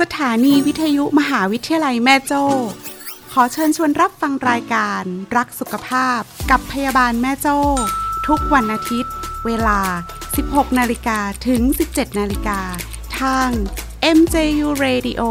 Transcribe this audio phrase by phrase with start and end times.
[0.00, 2.42] สถานีวิทยุมหาวิทยาลัยแม่โจ้
[3.32, 5.02] ขอเชิญชวนรับฟังรายการ
[5.36, 6.20] รักสุขภาพ
[6.50, 7.58] กับพยาบาลแม่โจ้
[8.28, 9.12] ทุกวันอาทิตย์
[9.46, 9.80] เวลา
[10.28, 11.60] 16 นาฬิกาถึง
[11.90, 12.60] 17 นาฬิกา
[13.20, 13.48] ทาง
[14.16, 15.22] MJU Radio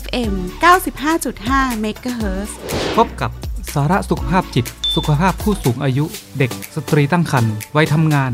[0.00, 0.32] FM
[1.04, 2.50] 95.5 MHz
[2.96, 3.30] พบกับ
[3.74, 6.04] สาระสุขภาพจิต สุขภาพผู้สูงอายุ
[6.38, 8.32] เด็กสตรีตั้งครรภ์วัยทำงาน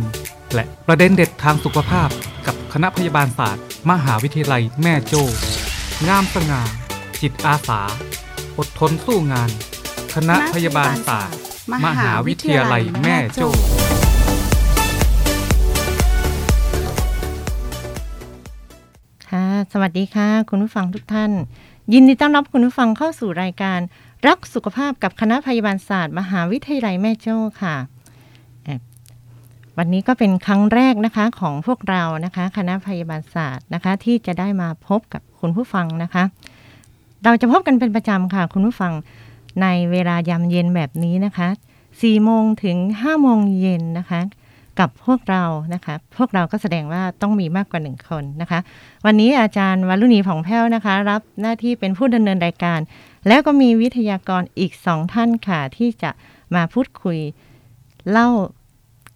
[0.55, 2.09] และประเด็นเด็ดทางสุขภาพ
[2.47, 5.25] กับคณะพยาบาลศาสตร์ มหาวิทยาลัยแม่โจ้
[6.05, 6.63] งามสง่า
[7.21, 7.81] จิตอาสา
[8.59, 9.51] อดทนสู้งาน
[10.15, 11.39] คณะพยาบาลศาสตร์
[11.85, 13.49] มหาวิทยาลัยแม่โจ้
[19.31, 21.33] ค่ะ สวัสดีค่ะ คุณผู้ฟังทุกท่าน
[21.93, 23.81] ยินดีต้อนรับคุณผู้ฟังเข้าสู่รายการ
[24.27, 27.77] รักสุขภาพกับคณะพยาบาลศาสตร์ มหาวิทยาลัยแม่โจ้ค่ะ
[29.79, 36.25] วันนี้ก็เป็นครั้งแรกนะคะของพวกเรานะคะ คณะพยาบาลศาสตร์นะคะ ที่จะได้มาพบกับคุณผู้ฟังนะคะ
[37.25, 38.93] เราจะพบกันเป็นประจำค่ะ คุณผู้ฟัง
[39.63, 41.49] ในเวลายามเย็นแบบนี้นะคะ
[41.87, 44.21] 4โมงถึง5โมงเย็นนะคะ
[44.79, 48.59] กับพวกเรานะคะ พวกเราก็แสดงว่าต้องมีมากกว่าหนึ่งคนนะคะ
[49.07, 52.81] วันนี้อาจารย์วรุณีผ่องแผ้วนะคะ รับหน้าที่เป็นผู้ดำเนินรายการ
[53.29, 56.11] แล้วก็มีวิทยากรอีกสองท่านค่ะ ที่จะ
[56.55, 57.19] มาพูดคุย
[58.11, 58.29] เล่า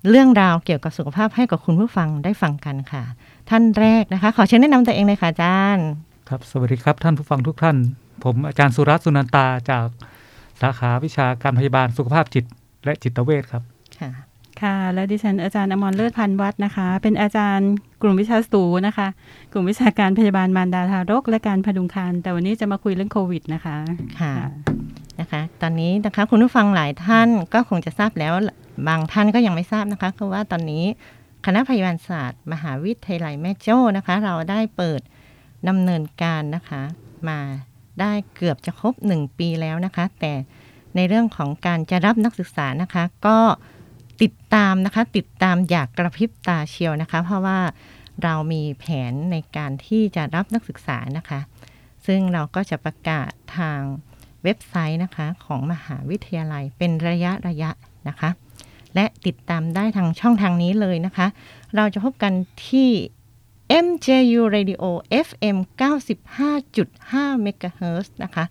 [0.09, 3.03] เรื่องราวเกี่ยวกับสุขภาพให้กับคุณผู้ฟังได้ฟังกันค่ะ
[3.51, 5.87] ท่านแรกนะคะ ขอเชิญแนะนำตัวเองเลยค่ะอาจารย์
[6.29, 7.77] ครับสวัสดีครับท่านผู้ฟังทุกท่าน
[8.25, 9.87] ผมอาจารย์สุรัตน์สุนันตาจาก
[10.61, 12.45] สาขาวิชาการพยาบาลสุขภาพจิต
[12.84, 13.62] และจิตเวชครับ
[13.98, 14.11] ค่ะ
[14.62, 17.71] ค่ะ และดิฉันอาจารย์อมรเลิศพันธ์วัฒน์นะคะ เป็นอาจารย์
[18.03, 19.09] กลุ่มวิชาสูนะคะ
[19.53, 23.77] กลุ่มวิชาการพยาบาลมารดาทารก และการพดุงครรภ์แต่วันนี้จะมาคุยเรื่องโควิดนะคะ
[24.21, 24.34] ค่ะ
[25.21, 28.33] นะคะ ตอนนี้นะคะคุณผู้ฟังหลายท่านก็คงจะทราบแล้ว
[28.86, 30.84] บางท่านก็ยังไม่ทราบนะคะคือว่าตอนนี้
[31.46, 35.00] คณะพยาบาลศาสตร์ มหาวิทยาลัยแม่โจ้นะคะ เราได้เปิด
[35.68, 36.82] ดำเนินการนะคะ
[37.28, 37.38] มา
[38.00, 40.32] ได้เกือบจะครบหนึ่งปีแล้วนะคะ แต่
[40.96, 43.38] ในเรื่องของการจะรับนักศึกษานะคะ ก็
[44.22, 47.59] ติดตามนะคะ ติดตามอยากกระพริบตาเชียวนะคะ เพราะว่า
[48.22, 51.41] เรามีแผนในการที่จะรับนักศึกษานะคะ
[52.06, 53.80] ซึ่งเราก็จะประกาศทาง
[54.42, 57.70] เว็บไซต์นะคะของมหาวิทยาลัยเป็นระยะระยะ
[58.09, 58.30] นะคะ
[58.95, 61.27] และติดตามได้ทางช่องทางนี้เลยนะคะ
[61.77, 62.33] เราจะพบกัน
[62.69, 62.91] ที่
[63.87, 64.84] MJU Radio
[65.27, 65.56] FM
[66.61, 68.45] 95.5 MHz นะคะ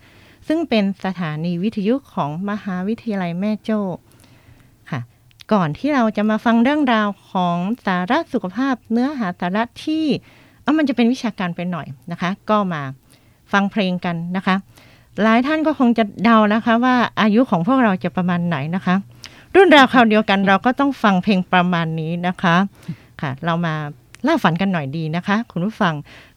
[0.47, 3.79] ซึ่งเป็นสถานีวิทยุของมหาวิทยาลัยแม่โจ้
[4.91, 4.99] ค่ะ
[5.53, 10.05] ก่อนที่เราจะมาฟังเรื่องราวของสาระสุขภาพเนื้อหาสาระที่
[10.61, 12.81] เอามันจะเป็นวิชาการไปหน่อยนะคะ ก็มา
[13.51, 14.55] ฟังเพลงกันนะคะ
[15.21, 18.95] หลายท่านก็คงจะเดานะคะว่าอายุของพวกเราจะประมาณไหนนะคะ
[19.55, 22.55] รุ่นราวคราวเดียวกันเราก็ต้องฟังเพลงประมาณนี้นะคะ
[23.21, 23.75] ค่ะ เรามา
[24.27, 25.93] ล่าฝันกันหน่อยดีนะคะ คุณผู้ฟัง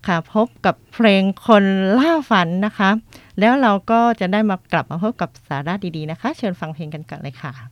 [0.07, 1.65] ค่ะพบกับเพลงคน
[1.99, 2.91] ล่าฝันนะคะ
[3.41, 7.72] แล้วเราก็จะได้มากลับมาพบกับสาระดีๆนะคะ เชิญฟังเพลงกันก่อนเลยค่ะ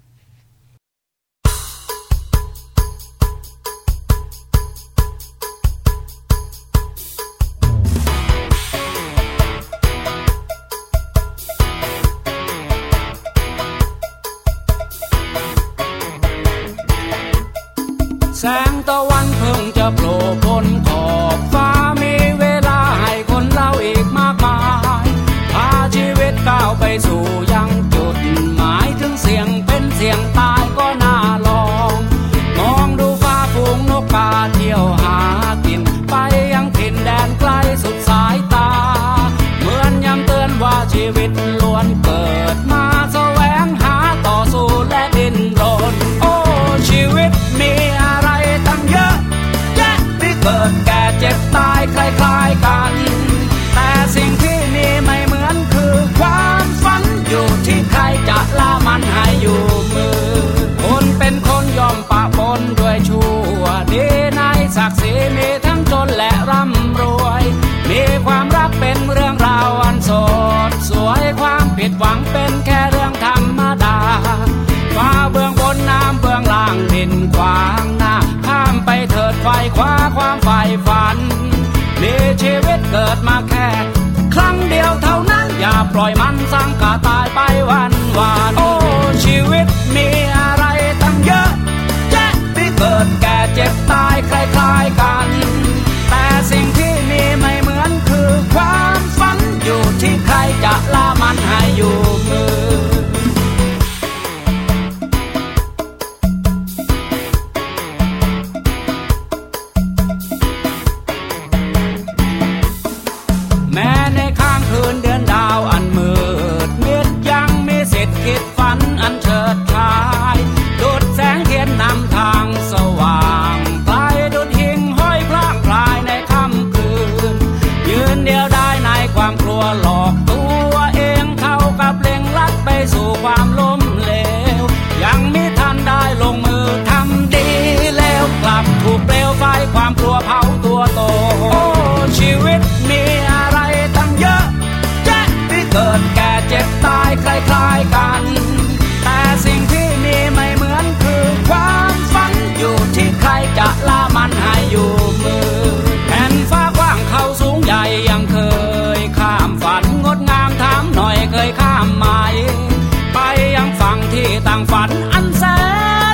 [164.46, 165.44] ต่างฝันอันแส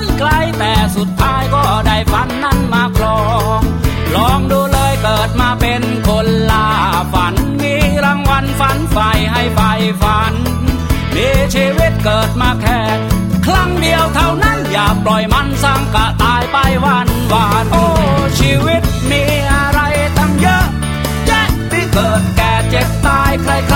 [0.00, 3.20] นไกลแต่สุดท้ายก็ได้ฝันนั้นมาครอ
[3.58, 3.60] ง
[4.14, 6.68] ลองดูเลยเกิดมาเป็นคนล่า
[7.12, 7.74] ฝัน มี
[8.04, 9.70] รางวัลฝันใฝ่ให้ใฝ่
[10.02, 10.32] ฝัน
[11.14, 12.80] มีชีวิตเกิดมาแค่
[13.46, 17.84] ครั้งเดียวเท่านั้นอย่าปล่อยมันสังกะตายไปวันวานโอ้
[18.38, 19.80] ชีวิตมีอะไร
[20.18, 20.64] ตั้งเยอะ
[21.26, 23.52] แยะที่เกิดแก่เจ็บตายใคล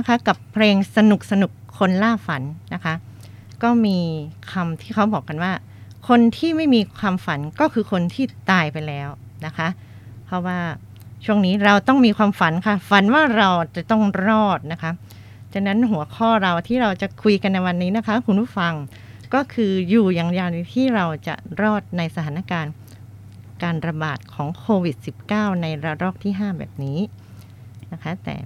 [0.00, 2.42] นะคะกับเพลงสนุกสนุกคนล่าฝัน
[2.74, 2.94] นะคะ
[3.62, 3.98] ก็มี
[4.52, 5.52] คำที่เขาบอกกันว่า
[6.08, 9.08] คนที่ไม่มีความฝันก็คือคนที่ตายไปแล้ว
[9.46, 9.68] นะคะ
[10.26, 10.58] เพราะว่า
[11.24, 14.92] ช่วงนี้เราต้องมีความฝันค่ะ ฝันว่าเราจะต้องรอดนะคะ
[15.54, 18.74] ฉะนั้นหัวข้อเราที่เราจะคุยกันในวันนี้นะคะ คุณผู้ฟัง
[19.34, 22.72] ก็คืออยู่อย่างยาวที่เราจะรอดในสถานการณ์
[23.62, 24.96] การระบาดของโควิด
[25.30, 26.98] -19 ในระลอกที่ 5 แบบนี้
[27.92, 28.36] นะคะ แต่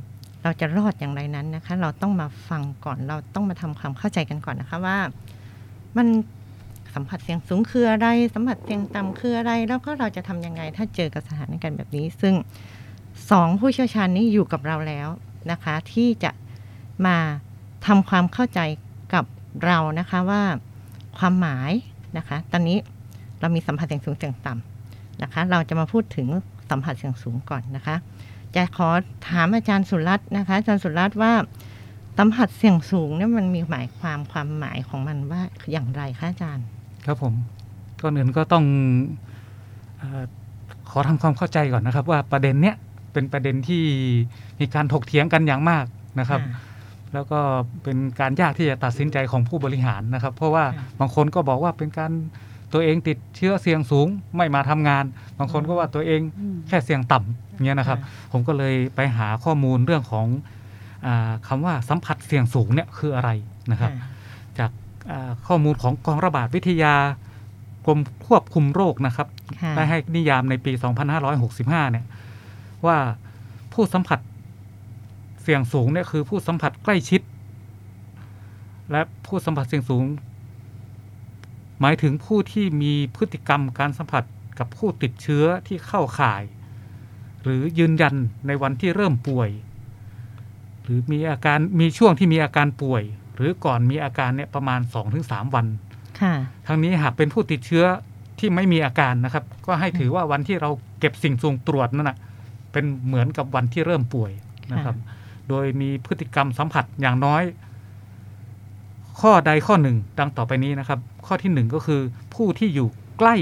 [0.45, 4.99] เราจะรอดอย่างไรนั้นนะคะ เราต้องมาฟังก่อน เราต้องมาทำความเข้าใจกันก่อนนะคะว่า
[5.97, 6.07] มัน
[6.95, 12.35] สัมผัสเสียงสูงคืออะไร สัมผัสเสียงต่ำคืออะไร แล้วก็เราจะทำยังไง ถ้าเจอกับสถานการณ์แบบนี้ ซึ่ง
[13.31, 15.09] สองผู้เชี่ยวชาญนี้อยู่กับเราแล้ว
[15.51, 16.31] นะคะ ที่จะ
[17.07, 17.17] มา
[17.87, 18.61] ทำความเข้าใจ
[19.15, 19.25] กับ
[19.65, 20.43] เรานะคะว่า
[21.19, 21.73] ความหมาย
[22.17, 22.79] นะคะ ตอนนี้
[23.41, 26.29] เรามีสัมผัสเสียงสูงเสียงต่ำนะคะ เราจะมาพูดถึง
[26.71, 27.97] สัมผัสเสียงสูงก่อนนะคะ
[28.57, 28.89] จะขอ
[29.29, 31.33] ถามอาจารย์สุรัตน์นะคะ อาจารย์สุรัตน์ว่า
[32.19, 35.43] สัมผัสเสียงสูงเนี่ยมันมีหมายความความหมายของมันว่า
[35.73, 36.67] อย่างไรคะอาจารย์
[37.07, 37.33] ครับผม
[38.03, 38.65] ก่อนอื่นก็ต้อง
[39.99, 40.25] เออ
[40.91, 42.77] ขอทำความเข้าใจก่อนนะครับ ว่าประเด็นเนี้ย
[43.13, 43.83] เป็นประเด็นที่
[44.61, 45.85] มีการถกเถียงกันอย่างมาก
[46.21, 46.73] นะครับค่ะ
[47.15, 47.41] แล้วก็
[47.83, 52.13] เป็นการยากที่จะตัดสินใจของผู้บริหารนะครับ เพราะว่าค่ะบางคนก็บอกว่าเป็นการ
[52.73, 55.05] ตัวเองติดเชื้อเสี่ยงสูงไม่มาทำงาน
[55.39, 57.99] บางคนก็ว่าตัวเองอืมแค่เสี่ยงต่ำอย่าง เงี้ยนะครับ
[58.33, 60.27] ผมก็เลยไปหาข้อมูลเรื่องของ
[61.07, 63.31] อาคำว่าสัมผัสเสี่ยงสูงเนี่ยคืออะไร
[63.73, 63.91] นะครับ
[64.59, 64.71] จาก
[65.11, 66.95] อ่าข้อมูลของกองระบาดวิทยา
[67.87, 69.29] กรมควบคุมโรคนะครับ
[69.63, 70.73] ค่ะได้ให้นิยามในปี
[71.33, 72.05] 2565 เนี่ย
[72.87, 72.97] ว่า
[73.73, 74.21] ผู้สัมผัส
[75.43, 77.21] เสี่ยงสูงเนี่ยคือผู้สัมผัสใกล้ชิด
[78.91, 80.05] และผู้สัมผัสเสี่ยงสูง
[81.81, 84.25] หมายถึงผู้ที่มีพฤติกรรมการสัมผัส
[84.59, 86.43] กับผู้ติดเชื้อที่เข้าข่าย
[87.45, 88.15] หรือยืนยัน
[88.47, 89.51] ในวันที่เริ่มป่วย
[90.83, 93.03] หรือมีอาการมีช่วงที่มีอาการป่วย
[93.37, 94.81] หรือก่อนมีอาการเนี่ยประมาณ
[95.17, 95.67] 2-3 วัน
[96.21, 96.35] ค่ะ
[96.67, 97.85] ทั้งนี้หากเป็นผู้ติดเชื้อ
[98.39, 100.71] ที่ไม่มีอาการนะครับ ก็ให้ถือว่าวันที่เรา
[101.01, 102.19] เก็บสิ่งสูงตรวจนั่นนะ
[102.73, 104.33] เป็นเหมือนกับวันที่เริ่มป่วย
[104.73, 104.97] นะครับ
[105.49, 107.43] โดยมีพฤติกรรมสัมผัสอย่างน้อย
[109.21, 112.01] ข้อใดข้อหนึ่ง ดังต่อไปนี้นะครับ ข้อที่หนึ่งก็คือ
[112.35, 113.37] ผู้ที่อยู่ใกล้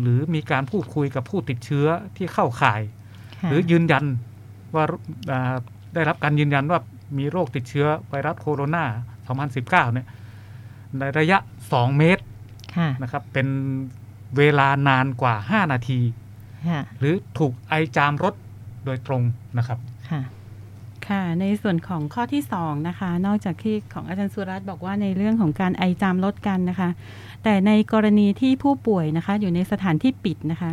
[0.00, 3.03] หรือมีการพูดคุยกับผู้ติดเชื้อที่เข้าข่ายค่ะ
[3.50, 4.04] หรือยืนยัน
[4.74, 4.84] ว่า
[5.30, 5.54] อ่า
[5.94, 6.78] ได้รับการยืนยันว่า
[7.18, 8.84] มีโรคติดเชื้อไวรัสโคโรนา
[9.38, 10.06] 2019 เนี่ย
[10.98, 11.38] ในระยะ
[11.70, 12.22] 2 เมตร
[12.76, 13.48] ค่ะนะครับ เป็น
[14.36, 16.00] เวลานานกว่า 5 นาที
[16.68, 18.34] ค่ะหรือถูกไอจามรถ
[18.84, 19.22] โดยตรง
[19.58, 19.78] นะครับ
[20.10, 20.22] ค่ะ
[21.08, 26.90] ค่ะในส่วนของข้อที่สองนะคะนอกจากที่ของอาจารย์สุรัตน์บอกว่าในเรื่องของการไอจามลดกันนะคะ
[27.44, 30.70] แต่ในกรณีที่ผู้ป่วยนะคะอยู่ในสถานที่ปิดนะคะ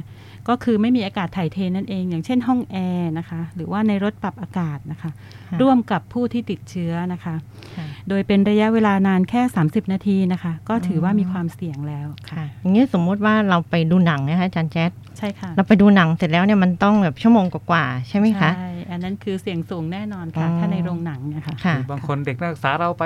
[0.49, 5.11] ก็คือไม่มีอากาศถ่ายเทนั่นเอง อย่างเช่นห้องแอร์นะคะหรือว่าในรถปรับอากาศนะคะ
[5.49, 7.35] ค่ะร่วมกับผู้ที่ติดเชื้อนะคะ
[7.77, 23.03] ค่ะโดยเป็นระยะเวลานานแค่ 30 นาทีนะคะ ก็ถือว่ามีความเสี่ยงแล้วค่ะ อย่างนี้สมมุติว่าเราไปดูหนังนะคะอาจารย์แจ๊ดใช่ค่ะ เราไปดูหนังเสร็จแล้วเนี่ยมันต้องแบบชั่วโมงกว่าๆใช่ไหมคะใช่อันนั้นคือเสี่ยงสูงแน่นอนค่ะอ๋อถ้าในโรงหนังนะคะค่ะบางคนเด็กนักศึกษาเราไป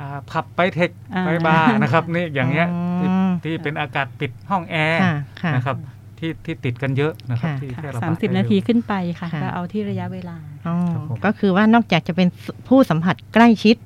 [0.00, 2.68] อ่าผับไปเทคอ่าไปบาร์นะครับนี่อย่างเงี้ย
[2.98, 5.76] ที่อืมที่เป็นอากาศปิดห้องแอร์ค่ะค่ะนะครับ
[6.18, 12.28] ที่ที่ติดกันเยอะนะครับค่ะที่ค่ะแพร่ระบาดสามสิบได้นาทีเร็วขึ้นไปค่ะค่ะก็เอาที่ระยะเวลาอ๋อครับผมก็คือว่านอกจากจะเป็น
[12.68, 13.76] ผู้สัมผัสใกล้ชิด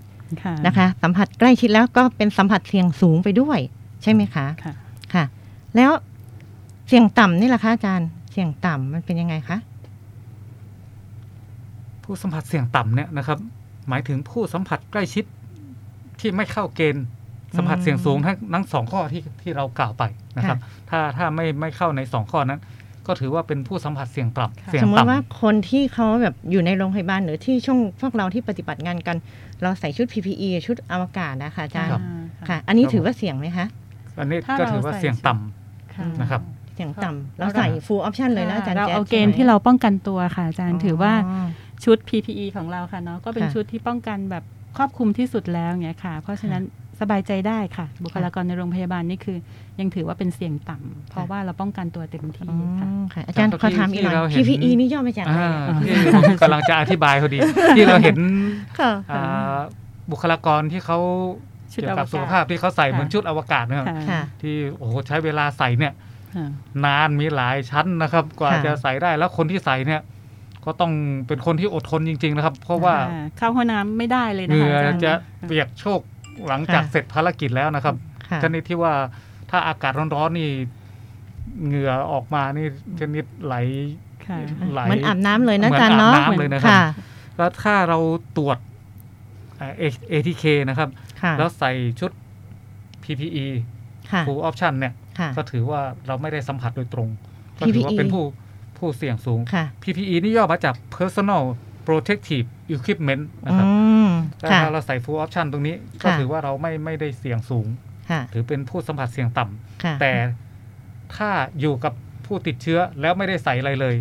[0.44, 3.58] ค่ะนะคะ สัมผัสใกล้ชิดแล้วก็เป็นสัมผัสเสี่ยงสูงไปด้วย
[4.02, 4.75] ใช่ไหมคะค่ะ
[5.14, 5.25] ค่ะ
[5.76, 5.90] แล้ว
[6.88, 9.58] เสี่ยงต่ำนี่แหละคะอาจารย์เสี่ยงต่ำมันเป็นยังไงคะ
[12.04, 13.38] ผู้สัมผัสเสี่ยงต่ำเนี่ยนะครับ
[13.88, 15.25] หมายถึงผู้สัมผัสใกล้ชิด
[16.20, 17.04] ที่ไม่เข้าเกณฑ์
[17.57, 20.02] สัมผัสเสี่ยงสูงทั้งทั้งสองข้อที่ที่เรากล่าวไป
[20.37, 20.59] นะครับ
[20.90, 22.61] ถ้าถ้าไม่ไม่เข้าในสองข้อนั้น
[23.07, 29.17] ก็ถือว่าเป็นผู้สัมผัสเสี่ยงต่ำค่ะเสี่ยงสมมติว่าต่ำคนที่เขาแบบอยู่ในโรงพยาบาลหรือที่ช่วงพวกเราที่ปฏิบัติงานกัน
[29.62, 32.02] เราใส่ชุด PPE ชุดอวกาศนะคะอาจารย์ครับ
[32.49, 33.67] ค่ะ อันนี้ถือว่าเสี่ยงไหมคะ
[34.19, 36.43] อันนี้ถ้าก็เราถือว่าใส่เสี่ยงต่ำค่ะนะครับ
[36.75, 41.47] เสี่ยงครับต่ำเราใส่ full option เลยนะอาจารย์เราแจ๊ดเอาเกณฑ์ใช่ไหมที่เราป้องกันตัวค่ะอาจารย์ถือว่าอ๋อ
[41.85, 44.45] ชุด PPE ของเราค่ะเนาะก็เป็นค่ะชุดที่ป้องกันแบบ
[44.76, 46.62] ครอบคลุมที่สุดแล้วอย่างเงี้ยค่ะ เพราะฉะนั้น
[47.00, 49.37] สบายใจได้ค่ะ บุคลากรในโรงพยาบาลนี่คือ
[49.81, 55.75] ยังถือว่าเป็นเสี่ยงต่ำเพราะว่าเราป้องกันตัวเต็มที่อ๋อค่ะค่ะอาจารย์จากขอถามอีกหน่อยที่เราเห็น PPE นี่ย่อมาจากอะไรอ่าอะ
[56.05, 57.38] ที่ผมกำลังจะอธิบายพอดี
[57.76, 58.17] ที่เราเห็น
[58.78, 59.59] ค่ะอ่า
[60.11, 60.99] บุคลากรที่เขา
[61.73, 65.93] ชุดเกี่ยวกับอวกาศสุขภาพที่เขาใส่ค่ะเหมือนชุดอวกาศนะครับค่ะค่ะที่โอ้โหใช้เวลาใส่เนี่ย
[66.35, 66.47] ค่ะ
[66.85, 70.00] นานมีหลายชั้นนะครับ กว่าค่ะจะใส่ได้แล้วคนที่ใส่เนี่ย
[70.64, 70.93] ก็ต้อง
[71.26, 75.12] เป็นคนที่อดทนจริง ๆ นะครับ เพราะว่าอ่เข้าห้องน้ำไม่ได้เลยเหนะคะงื่ออาจารย์จะ
[75.49, 76.00] เปียกโชก
[76.49, 77.95] หลังจากค่ะเสร็จภารกิจแล้วนะครับ
[78.30, 78.92] ค่ะชนิดที่ว่า
[79.50, 80.50] ถ้าอากาศร้อนๆนี่
[81.66, 82.66] เหงื่อออกมานี่
[83.00, 83.54] ชนิดไหล
[84.26, 84.37] ค่ะ
[84.73, 86.85] ไหลเหมือนอาบน้ำเลยนะเหมือาอนจารย์เนาะอาบน้ำเลยนะครับค่ะ
[87.37, 87.99] แล้วถ้าเรา
[88.37, 88.59] ตรวจ
[89.57, 89.73] เอ่อ
[90.12, 90.88] ATK นะครับ
[91.23, 92.11] ค่ะแล้วใส่ชุด
[93.04, 93.47] PPE
[94.12, 97.09] ค่ะ full option เนี่ยค่ะก็ถือว่าเราไม่ได้สัมผัสโดยตรง
[97.59, 98.25] ก็ถือว่า PPE เป็นผู้
[98.78, 101.42] ผู้เสี่ยงสูงค่ะ PPE นี่ย่อมาจาก personal
[101.87, 103.67] protective equipment นะครับอืมแต่ค่ะ
[104.50, 107.66] ถ้าเราใส่ full option ตรงนี้ ก็ค่ะถือว่าเราไม่ไม่ได้เสี่ยงสูง
[108.11, 110.12] ค่ะถือเป็นผู้สัมผัสเสี่ยงต่ำค่ะแต่
[111.16, 111.30] ถ้า
[111.61, 111.92] อยู่กับ
[112.26, 113.97] ผู้ติดเชื้อแล้วไม่ได้ใส่อะไรเลย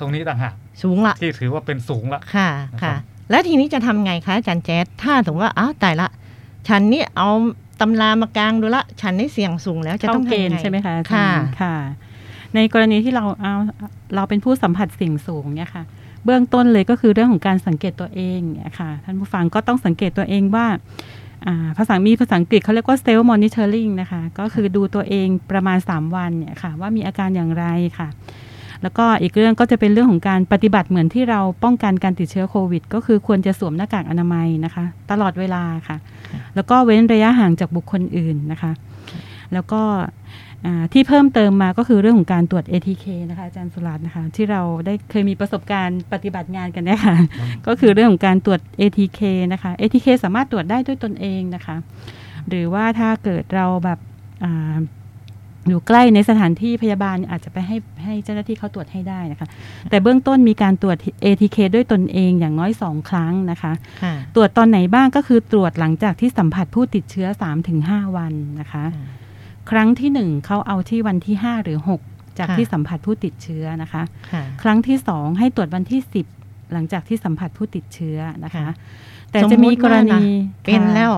[0.00, 2.94] ตรงนี้ต่างหากสูงละที่ถือว่าเป็นสูงละค่ะนะครับค่ะ
[3.30, 6.08] แล้วทีนี้จะทำไงคะอาจารย์แจ๊ดถ้าสมมติว่าอ้าวตายละ
[6.68, 7.28] ฉันนี่เอา
[7.80, 11.28] ตำรามากลางดูละ ฉันนี่เสี่ยงสูงแล้วจะเข้าต้องเกทำณฑ์ไงใช่ไหมคะอาจารย์ค่ะ
[11.60, 11.74] ค่ะ
[12.54, 13.54] ในกรณีที่เราเอา
[14.14, 15.84] เราเป็นผู้สัมผัสเสี่ยงสูงเนี่ยค่ะ
[16.24, 20.66] เบื้องต้นเลยก็คือเรื่องของการสังเกตตัวเองเนี่ยค่ะท่านผู้ฟังก็ต้องสังเกตตัวเองว่า
[21.78, 27.64] ภาษามีภาษาอังกฤษเขาเรียกว่า self monitoring นะคะ ก็คือดูตัวเองประมาณ 3 วันเนี่ยค่ะ ว่ามีอาการอย่างไร
[27.98, 28.08] ค่ะ
[28.82, 35.96] แล้วก็อีกเรื่องก็จะเป็นเรื่องของการปฏิบัติเหมือนที่เราป้องกันการติดเชื้อโควิด ก็คือควรจะสวมหน้ากากอนามัยนะคะ ตลอดเวลาค่ะ
[36.54, 38.72] แล้วก็เว้นระยะห่างจากบุคคลอื่นนะคะ
[39.52, 39.82] แล้วก็
[40.92, 47.16] ที่เพิ่มเติมมาก็คือเรื่องของการตรวจ ATK นะคะอาจารย์สุรัตน์นะคะที่เราได้เคยมีประสบการณ์ปฏิบัติงานกันเนี่ยค่ะ
[47.66, 49.20] ก็คือเรื่องของการตรวจ ATK
[49.52, 51.76] นะคะ ATK สามารถตรวจได้ด้วยตนเองนะคะ
[52.48, 53.98] หรือว่าถ้าเกิดเราแบบ
[54.44, 54.76] อ่า
[55.68, 59.48] อยู่ใกล้ในสถานที่พยาบาลอาจจะไปให้ให้เจ้าหน้าที่เขาตรวจให้ได้นะคะ
[59.90, 63.72] แต่เบื้องต้นมีการตรวจ ATK ด้วยตนเองอย่างน้อยสองครั้งนะคะ
[64.02, 67.28] ค่ะตรวจตอนไหนบ้างก็คือตรวจหลังจากที่สัมผัสผู้ติดเชื้อ
[67.72, 68.84] 3-5 วันนะคะ
[69.68, 76.00] ค่ะครั้งที่ 1เขาเอาที่วันที่ 5 หรือ 6 จากค่ะที่สัมผัสผู้ติดเชื้อนะคะค่ะครั้งที่ 2 ให้ตรวจวันที่
[76.36, 78.74] 10 หลังจากที่สัมผัสผู้ติดเชื้อนะคะค่ะ
[79.32, 80.22] แต่จะมีกรณี
[80.64, 81.12] เป็นค่ะแล้ว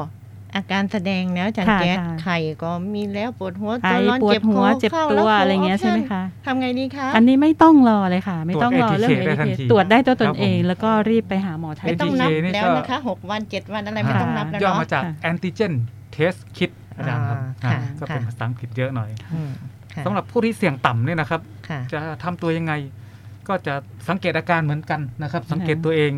[0.56, 15.72] อาการแสดงแล้วอาจารย์ค่ะแจ๊ดค่ะไข่ก็มีแล้วปวดหัวไอตัวร้อนปวเจ็ดบหัวคเจ็บข้าตัวแล้วอะไรเงี้ย full ใช่ไหม option คะทำไงดีคะอันนี้ไม่ต้องรอเลยค่ะ ไม่ต้องรอตรวจเรื่อง ATK ได้ทัน ATK ทีตรวจได้ตัวตนครับผมเอง แล้วก็รีบไปหาหมอทันไม่ทีต้องนับ ATK นี่แล้วก็นะคะหกวันเจ็ดวันอะไรไม่ค่ะต้องนับแล้วย่อเนาะมาจากค่ะ antigen
[16.16, 19.50] test kit อาจารย์ครับอ่าอ่าค่ะก็เป็นค่ะภาษาอังกฤษเยอะหน่อยอืม
[19.94, 22.72] ค่ะสำหรับผู้ที่เสี่ยงต่ำเนี่ยนะครับค่ะจะทำตัวยังไง
[23.48, 23.74] ก็จะ
[24.08, 26.12] สังเกตอาการเหมือนกันนะครับ สังเกตตัวเอง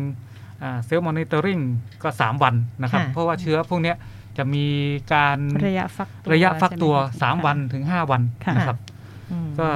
[0.85, 1.59] เซลล์มอนิเตอร์ริง
[2.03, 3.97] ก็ 3 วันนะครับค่ะเพราะว่าเชื้อพวกเนี้ย
[4.37, 4.65] จะมี
[5.13, 5.37] การ
[5.67, 8.77] ระยะฟักตัวระยะฟักตัวใช่ไหมคะ3วันถึง 5 วันค่ะนะครับ
[9.31, 9.67] อืมก็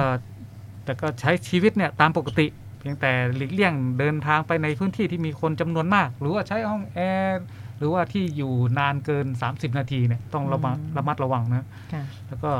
[0.84, 2.46] แต่ก็ใช้ชีวิตเนี่ยตามปกติ
[2.78, 7.40] เพียงพียงแต่หลีกเลี่ยงเดินทางไปในพื้นที่ที่มีคนจำนวนมาก หรือว่าใช้ห้องแอร์
[7.78, 12.50] หรือว่าที่อยู่นานเกิน 30 นาทีเนี่ยต้องระมัดอืมระมัดระวังนะค่ะแล้วก็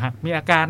[0.00, 0.66] หากมีอาการ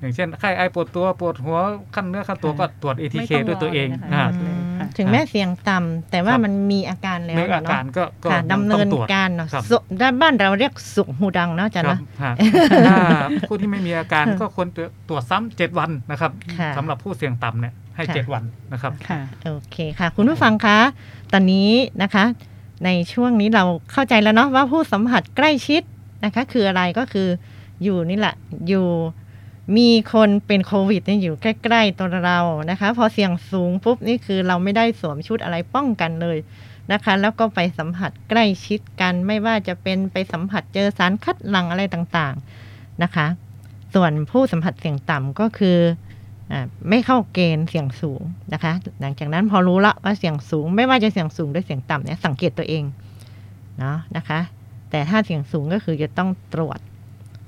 [0.00, 1.58] อย่างเช่นไข้ไอปวดตัวปวดหัว
[1.94, 12.32] ขั้นเนื้อขั้นตัวค่ะก็ตรวจ ATK ไม่ต้องรอด้วยตัวเองเลยนะคะอ่าเลยค่ะถึงแม้เสียงต่ำแต่ว่าครับมันมีอาการแล้วมีอาเนาะการก็ก็ค่ะยังดำเนิต้นองตรวจการเนาะครับสุด้านบ้านเราเรียกสุกหูดังเนาะอาจารย์ครัเนาะบฮะ
[12.88, 14.68] ถ้าผู้ที่ไม่มีอาการก็ควร
[15.08, 18.42] ตรวจซ้ำเจ็ดวันนะครับค่ะสำหรับผู้เสี่ยงต่ำเนี่ยให้ค่ะเจ็ดวัน
[18.72, 20.78] นะครับค่ะโอเคค่ะ คุณผู้ฟังคะ
[21.36, 21.70] ตอนนี้
[22.02, 22.24] นะคะ
[22.84, 25.82] ในช่วงนี้เราเข้าใจแล้วเนาะว่าผู้สัมผัสใกล้ชิด
[26.24, 27.28] นะคะ คืออะไรก็คือ
[27.82, 28.34] อยู่นี่แหละ
[28.68, 28.86] อยู่
[29.76, 36.38] มีคนเป็นโควิดเนี่ยอยู่ใกล้ ๆ ตัวเรานะคะ พอเสี่ยงสูงปุ๊บนี่คือเราไม่ได้สวมชุดอะไรป้องกันเลย
[36.92, 43.26] นะคะ แล้วก็ไปสัมผัสใกล้ชิดกันไม่ว่าจะเป็นไปสัมผัสเจอสารคัดหลั่งอะไรต่างๆนะคะ
[43.94, 45.78] ส่วนผู้สัมผัสเสี่ยงต่ำก็คือ
[46.88, 48.22] ไม่เข้าเกณฑ์เสี่ยงสูง
[48.52, 52.84] นะคะ หลังจากนั้นพอรู้ละว่าเสี่ยงสูง ไม่ว่าจะเสี่ยงสูงหรือเสี่ยงต่ำเนี่ยสังเกตตัวเอง
[53.78, 54.38] เนาะนะคะ
[54.90, 56.78] แต่ถ้าเสี่ยงสูงก็คือจะต้องตรวจ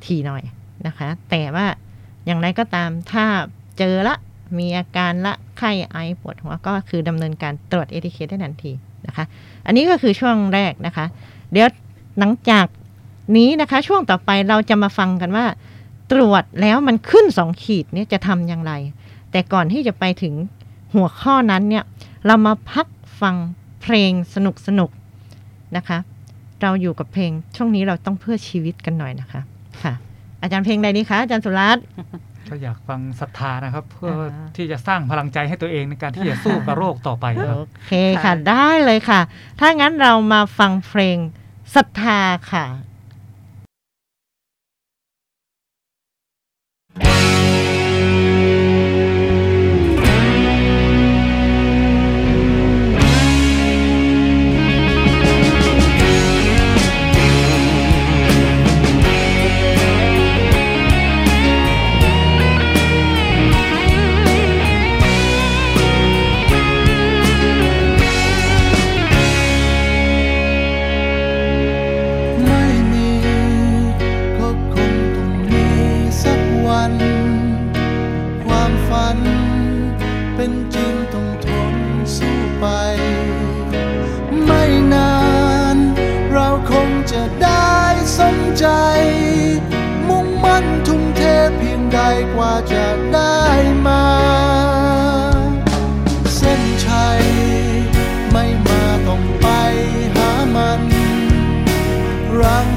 [0.05, 0.43] ทีหน่อย
[0.87, 1.67] นะคะ แต่ว่า
[2.27, 3.25] อย่างไรก็ตามถ้า
[3.79, 4.17] เจอละ
[4.59, 8.73] มีอาการละไข้ไอปวดหัวก็คือดำเนินการตรวจเอทีเคได้ทันที
[9.07, 9.25] นะคะ
[9.67, 11.07] อันนี้ก็คือช่วงแรกนะคะ
[11.53, 11.69] เดี๋ยว
[12.19, 12.67] หลังจาก
[13.37, 15.47] นี้นะคะ ช่วงต่อไปเราจะมาฟังกันว่า
[16.13, 18.73] ตรวจแล้วมันขึ้นสองขีดเนี่ยจะทำอย่างไร
[19.31, 20.35] แต่ก่อนที่จะไปถึง
[20.95, 21.85] หัวข้อนั้นเนี่ย
[22.27, 22.87] เรามาพัก
[23.21, 23.35] ฟัง
[23.83, 25.99] เพลงสนุกสนุกๆนะคะ
[26.63, 29.41] เราอยู่กับเพลงช่วงนี้เราต้องเพื่อชีวิตกันหน่อยนะคะ
[29.83, 29.95] ค่ะ
[30.43, 31.85] อาจารย์เพลงใดดีคะอาจารย์สุรัตน์
[32.51, 37.93] ก็อยากฟังศรัทธานะครับ เพื่ออ่าที่จะสร้างพลังใจให้ตัวเองในการที่จะสู้กับโรคต่อไปครับโอเค
[38.25, 39.21] ค่ะได้เลยค่ะ
[39.59, 41.19] ถ้างั้นเรามาฟังเพลง
[41.75, 42.21] ศรัทธา
[42.53, 42.65] ค่ะ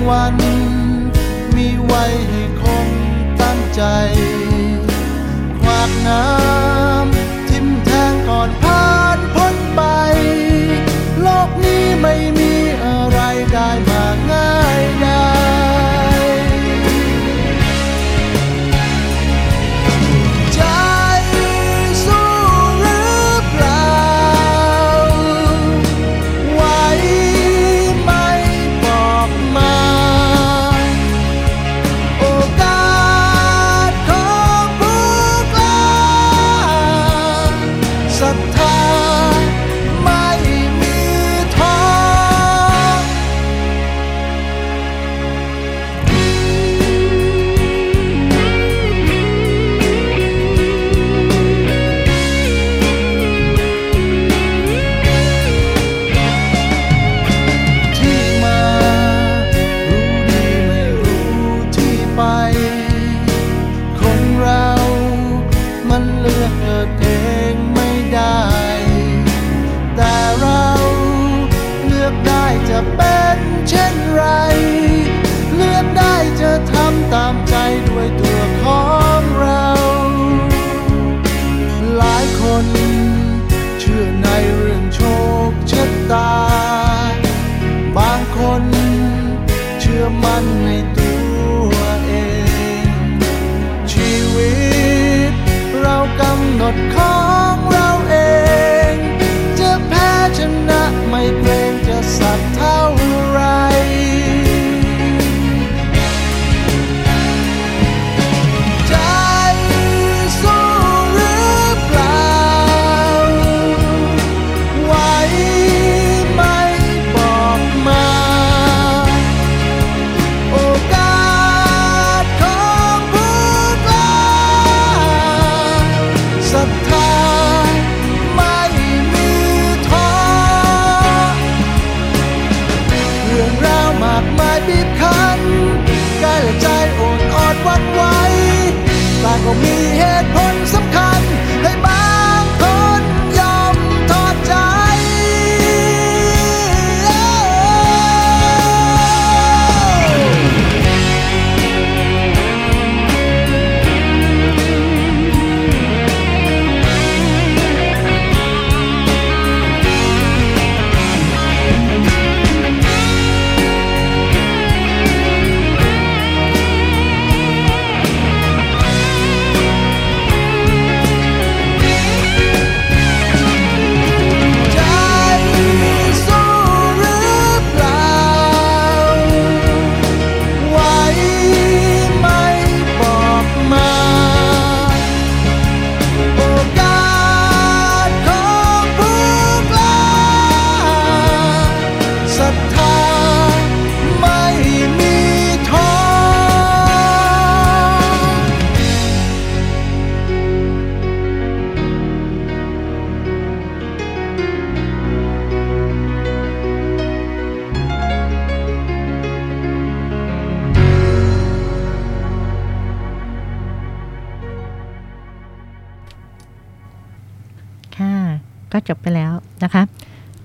[0.09, 0.35] วัน
[1.55, 2.87] มีไว้ให้คง
[3.41, 3.81] ตั้งใจ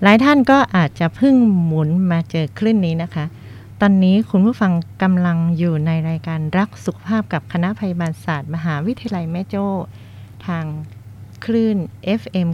[0.07, 3.25] หลายท่านก็อาจจะเพิ่งหมุนมาเจอคลื่นนี้นะคะ
[3.81, 4.71] ตอนนี้คุณผู้ฟัง
[5.03, 9.65] กำลังอยู่ในรายการรักสุขภาพกับคณะพยาบาลศาสตร์ มหาวิทยาลัยแม่โจ้
[10.47, 10.65] ทาง
[11.45, 11.77] คลื่น
[12.21, 12.47] FM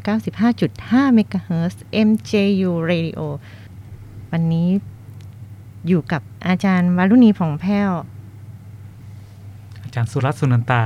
[0.57, 1.75] 95.5 MHz
[2.07, 3.19] MJU Radio
[4.31, 4.69] วันนี้
[5.87, 7.91] อยู่กับอาจารย์วารุณีผ่องแผ้ว
[9.83, 10.81] อาจารย์สุรัตน์สุนันตา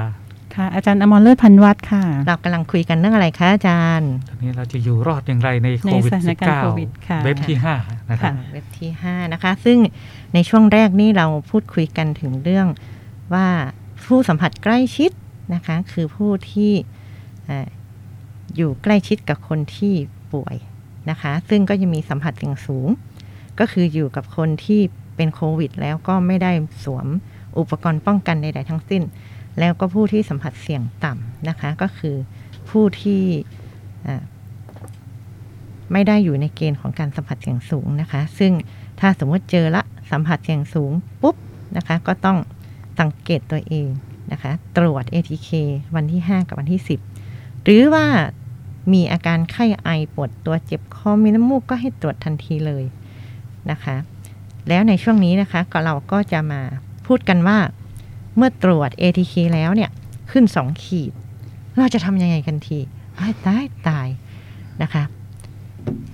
[0.56, 9.78] ค่ะอาจารย์อมรเลิศพันวัฒน์ค่ะ เรากำลังคุยกันเรื่องอะไรคะอาจารย์ตอนนี้เราจะอยู่รอดอย่างไรในโควิดในสถานการณ์โควิดค่ะ19เว็บที่5นะครับค่ะเว็บที่5นะคะ ซึ่ง
[10.34, 12.68] ในช่วงแรกนี่เราพูดคุยกันถึงเรื่อง
[13.34, 13.48] ว่า
[14.06, 15.12] ผู้สัมผัสใกล้ชิด
[15.54, 16.72] นะคะ คือผู้ที่
[17.46, 17.68] เอ่อ
[18.56, 19.94] อยู่ใกล้ชิดกับคนที่
[20.34, 20.56] ป่วย
[21.10, 22.88] นะคะ ซึ่งก็จะมีสัมผัสเสี่ยงสูง
[23.60, 24.82] ก็คืออยู่กับคนที่
[25.16, 26.52] เป็นโควิด แล้วก็ไม่ได้
[26.84, 27.08] สวม
[27.60, 29.04] อุปกรณ์ป้องกันใดๆทั้งสิ้น
[29.60, 32.16] แล้วก็ผู้ที่สัมผัสเสี่ยงต่ำนะคะ ก็คือ
[32.70, 33.24] ผู้ที่
[35.92, 38.52] ไม่ได้อยู่ในเกณฑ์ของการสัมผัสเสี่ยงสูงนะคะ ซึ่ง
[39.00, 40.92] ถ้าสมมติเจอละสัมผัสเสี่ยงสูง
[41.22, 41.36] ปุ๊บ
[41.78, 42.38] นะคะ ก็ต้อง
[43.00, 43.88] สังเกตตัวเอง
[44.32, 45.50] นะคะ ตรวจ ATK
[45.96, 46.82] วันที่ 5 กับวันที่
[47.24, 48.06] 10 หรือว่า
[48.94, 52.84] มีอาการไข้ไอปวดตัวเจ็บคอมีน้ำมูกก็ให้ตรวจทันทีเลย
[53.72, 53.96] นะคะ
[54.68, 56.62] แล้วในช่วงนี้นะคะก็เราก็จะมา
[57.06, 57.58] พูดกันว่า
[58.38, 59.90] เมื่อตรวจ ATK แล้วเนี่ย
[60.32, 61.12] ขึ้น 2 ขีด
[61.80, 62.80] เราจะทำยังไงกันที
[63.20, 64.08] อ้ายตายตาย
[64.84, 65.04] นะคะ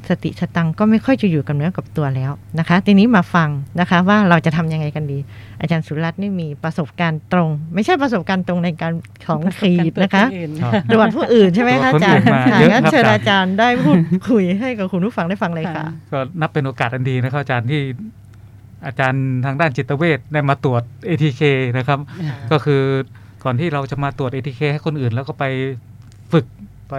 [0.09, 5.19] สติสตังค์ก็ไม่ค่อยจะอยู่กับเนื้อกับตัวแล้วนะคะ ทีนี้มาฟังนะคะว่าเราจะทำยังไงกันดี
[5.61, 8.93] อาจารย์สุรัตน์นี่มีประสบการณ์ตรง ไม่ใช่ประสบการณ์ตรงในการ
[9.27, 10.23] ของขีดนะคะ
[10.61, 13.97] ครับตรวจผู้อื่นใช่ไหมคะอาจารย์ตรวจคนอื่นมาค่ะเยอะงั้นครับเชิญอาอาจาจารรย์ได้พูด
[14.29, 17.81] คุยให้กับคุณผู้ฟังได้ฟังเลยค่ะ ก็นับเป็นโอกาสอันดีนะครับอาจารย์ที่
[18.85, 21.41] อาจารย์ทางด้านจิตเวชได้มาตรวจ ATK
[21.77, 21.99] นะครับ
[22.51, 22.81] ก็คือ
[23.43, 25.45] ก่อนที่เราจะมาตรวจ ATK ให้คนอื่น แล้วก็ไป
[26.31, 26.45] ฝึก
[26.89, 26.95] ไป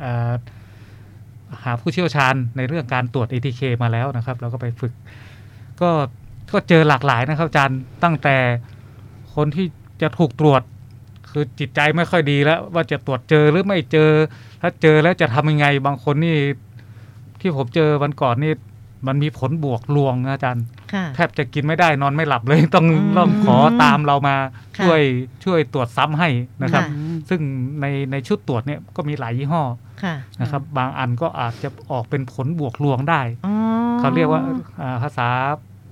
[0.00, 0.32] เอ่อ
[1.64, 4.92] หาผู้เชี่ยวชาญในเรื่องการตรวจ ATK มาแล้วนะครับ เราก็ไปฝึก
[5.80, 5.90] ก็
[6.52, 8.36] ก็เจอหลากหลายนะครับอาจารย์ตั้งแต่
[9.34, 9.66] คนที่
[10.02, 10.62] จะถูกตรวจ
[11.30, 14.10] คือจิตใจไม่ค่อยดีแล้ว ว่าจะตรวจเจอหรือไม่เจอ
[14.60, 16.36] ถ้าเจอแล้วจะทำยังไงบางคนนี่
[17.40, 18.52] ที่ผมเจอวันก่อนนี่
[19.08, 24.36] มันมีผลบวกลวงนะอาจารย์ค่ะแทบจะกินไม่ได้นอนไม่หลับเลยต้องอืมต้องขอตามเรามา
[24.78, 25.00] ค่ะช่วย
[25.44, 26.28] ช่วยตรวจซ้ำให้
[26.62, 27.40] นะครับค่ะซึ่ง
[27.80, 29.62] ในในชุดตรวจเนี่ยก็มีหลายยี่ห้อ
[30.02, 33.54] ค่ะนะครับ บางอันก็อาจจะออกเป็นผลบวกลวงได้อ๋อ
[33.98, 34.42] เขาเรียกว่า
[34.82, 35.28] อ่าภาษา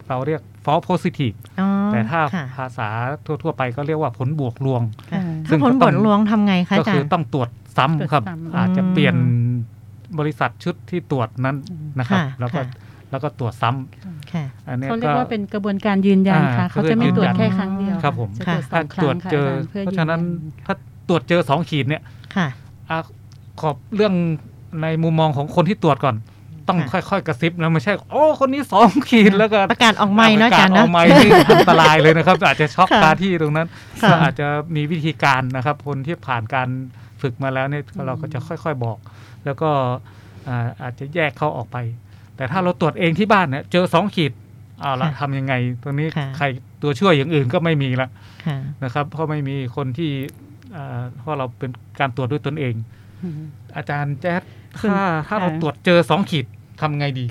[0.08, 2.88] เราเรียก false positive อ๋อแต่ถ้าค่ะภาษา
[3.26, 9.16] ทั่ว ๆ ไปก็เรียกว่าผลบวกลวงค่ะซึ่ถ้างผลก็บต้วองกลวงทำไงคะก็อาจาคืรอย์ต้องตรวจซ้ำครับตรวจซ้ำอาจจะอืมเปลี่ยน
[10.18, 11.56] บริษัทชุดที่ตรวจนั้น
[11.98, 12.64] นะครับค่ะแล้วก็ค่ะ
[13.12, 20.26] แล้วก็ตรวจซ้ำค่ะอันนี้เขาเรียก็กว่าเป็นกระบวนการยืนยันค่ะอ่าเขาจะไม่ตรวจแค่ครั้งเดียวครับผมจะตรวจสถ้าองคตรวรั้จงค่ะเจออาจารย์เพื่อเพราะยืนฉะนั้นยั
[20.60, 20.74] นถ้า
[21.08, 22.02] ตรวจเจอสองขีดเนี่ย
[22.36, 22.46] ค่ะ
[22.90, 22.98] อะ
[23.60, 24.12] ขอบเรื่อง
[24.82, 26.16] ในมุมมองของคนที่ตรวจก่อน
[26.68, 33.68] ต้องค่ะค่อยๆกระซิบนะไม่ใช่ โอ้คนนี้สองขีดแล้วก็ประกาศออกไม้เนอะอาจารย์ปะกศเนอะออกไม้ที่อันตรายเลยนะครับ อาจจะช็อกค่ะคาที่ตรงนั้น
[34.02, 34.46] ค่ะก็อาจจะ
[34.76, 36.68] มีวิธีการนะครับ คนที่ผ่านการ
[37.22, 38.98] ฝึกมาแล้วเนี่ยเราก็จะค่อยๆบอก
[39.44, 39.70] แล้วก็
[40.48, 41.76] อ่าอาจจะแยกเขาออกไป
[42.42, 44.32] แต่ถ้าเราตรวจเองที่บ้านเนี่ยเจอสองขีด
[44.80, 46.46] เอาละค่ะทำยังไงตรงนี้ค่ะใคร
[46.82, 48.08] ตัวช่วยอย่างอื่นก็ไม่มีละ
[48.46, 50.10] ค่ะนะครับ เพราะไม่มีคนที่
[50.76, 52.74] อ่าเพราะเราเป็นการตรวจด้วยตนเอง
[53.76, 54.42] อาจารย์แจ๊ด
[54.90, 56.46] ถ้าถ้าเราค่ะตรวจเจอสองขีด
[56.80, 57.24] ทำไงดี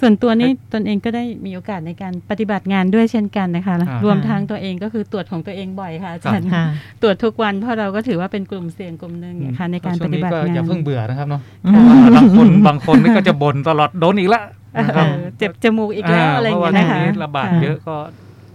[0.00, 6.64] ส่วนตัวนี้ตนเองก็ได้มีโอกาสในการปฏิบัติงานด้วยเช่นกันนะคะอ่ารวมทั้งตัวเองก็คือตรวจของตัวเองบ่อยค่ะอาจารย์ค่ะ
[7.02, 14.44] ตรวจทุกวันเพราะเราก็ถือว่าเป็นกลุ่มเสี่ยงกลุ่มหนึ่งนะคะในการช่ปวงฏินี้บัติก็งานอย่าเพิ่งเบื่อนะครับเนาะอืมบางคนบางคนนี่ก็จะบ่นตลอดโดนอีกแล้ว
[14.76, 17.96] นะครับเออเจ็บจมูกอีกแล้วอะไรอย่างเงี้ยเพนะราะว่าคะช่วงนี้ระบาดค่เยอะก็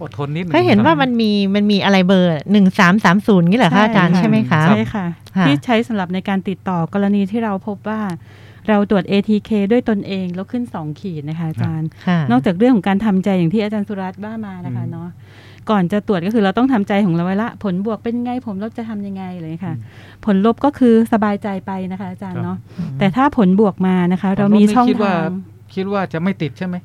[0.02, 8.00] อดทนนิดนึงก็เห็นว่ามันมีมันมีอะไรเบอร์หนึ่งสามสามศูนย์นี่เหรอคะอาจารย์ใช่ไหมคะใช่ค่ะค่ะที่ใช้สำหรับในการติดต่อกรณีที่เราพบว่า
[8.68, 15.08] เราตรวจ ATK ด้วยตนเองแล้วขึ้น 2 ขีดนะคะอาจารย์ค่ะนอกจากเรื่องของการทำใจอย่างที่อาจารย์สุรัตน์ว่ามานะคะเนาะ
[15.70, 19.72] ก่อนจะตรวจก็คือเราต้องทำใจของเราไว้ละ ผลบวกเป็นไงผมลบจะทำยังไงเลยค่ะ
[20.24, 22.56] ผลลบก็คือสบายใจไปนะคะอาจารย์เนาะ
[22.98, 25.32] แต่ถ้าผลบวกมานะคะ เรามีช่องคิดว่าทาง
[25.74, 26.76] คิดว่าจะไม่ติดใช่ไหม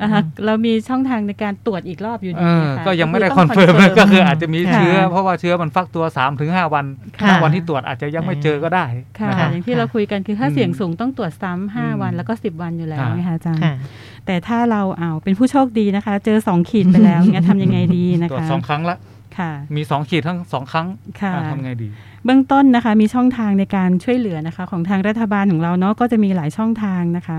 [0.00, 6.86] อะฮะเรามีช่องทางในการตรวจอีกรอบอยู่เอดีอนะคะก็ยังไม่ได้ต้คอนเฟิร์มต้นะงก็คืออาจจะมีค่ะเชื้อ เพราะว่าเชื้อมันฟักตัว3าถึงหวัน
[7.22, 8.84] ค่ะวันที่ตรวจอาจจะยังไม่เจอก็ได้
[9.20, 13.74] ค่ะนะครับอย่างที่เราคุยกันคือถ้าอืมเสี่ยงสูงต้องตรวจซ้ำห้าอืมวันแล้วก็สิบวันอยู่แล้วค่ะนะคะอาจารย์ค่ะ
[14.26, 18.96] แต่ถ้าเราเอาเป็นผู้โชคดีนะคะ เจอสองขีดไปแล้วเนี่ยทำยังไงดีนะตรวจคะสองครั้งละ
[19.38, 20.86] ค่ะ มีสองขีดทั้งสองครั้ง
[21.20, 21.88] ค่ะอ่าทำไงดี
[22.26, 27.38] เบื้องต้นนะคะมีช่องทางในการช่วยเหลือนะคะ ของทางรัฐบาลของเราเนาะก็จะมีหลายช่องทางนะคะ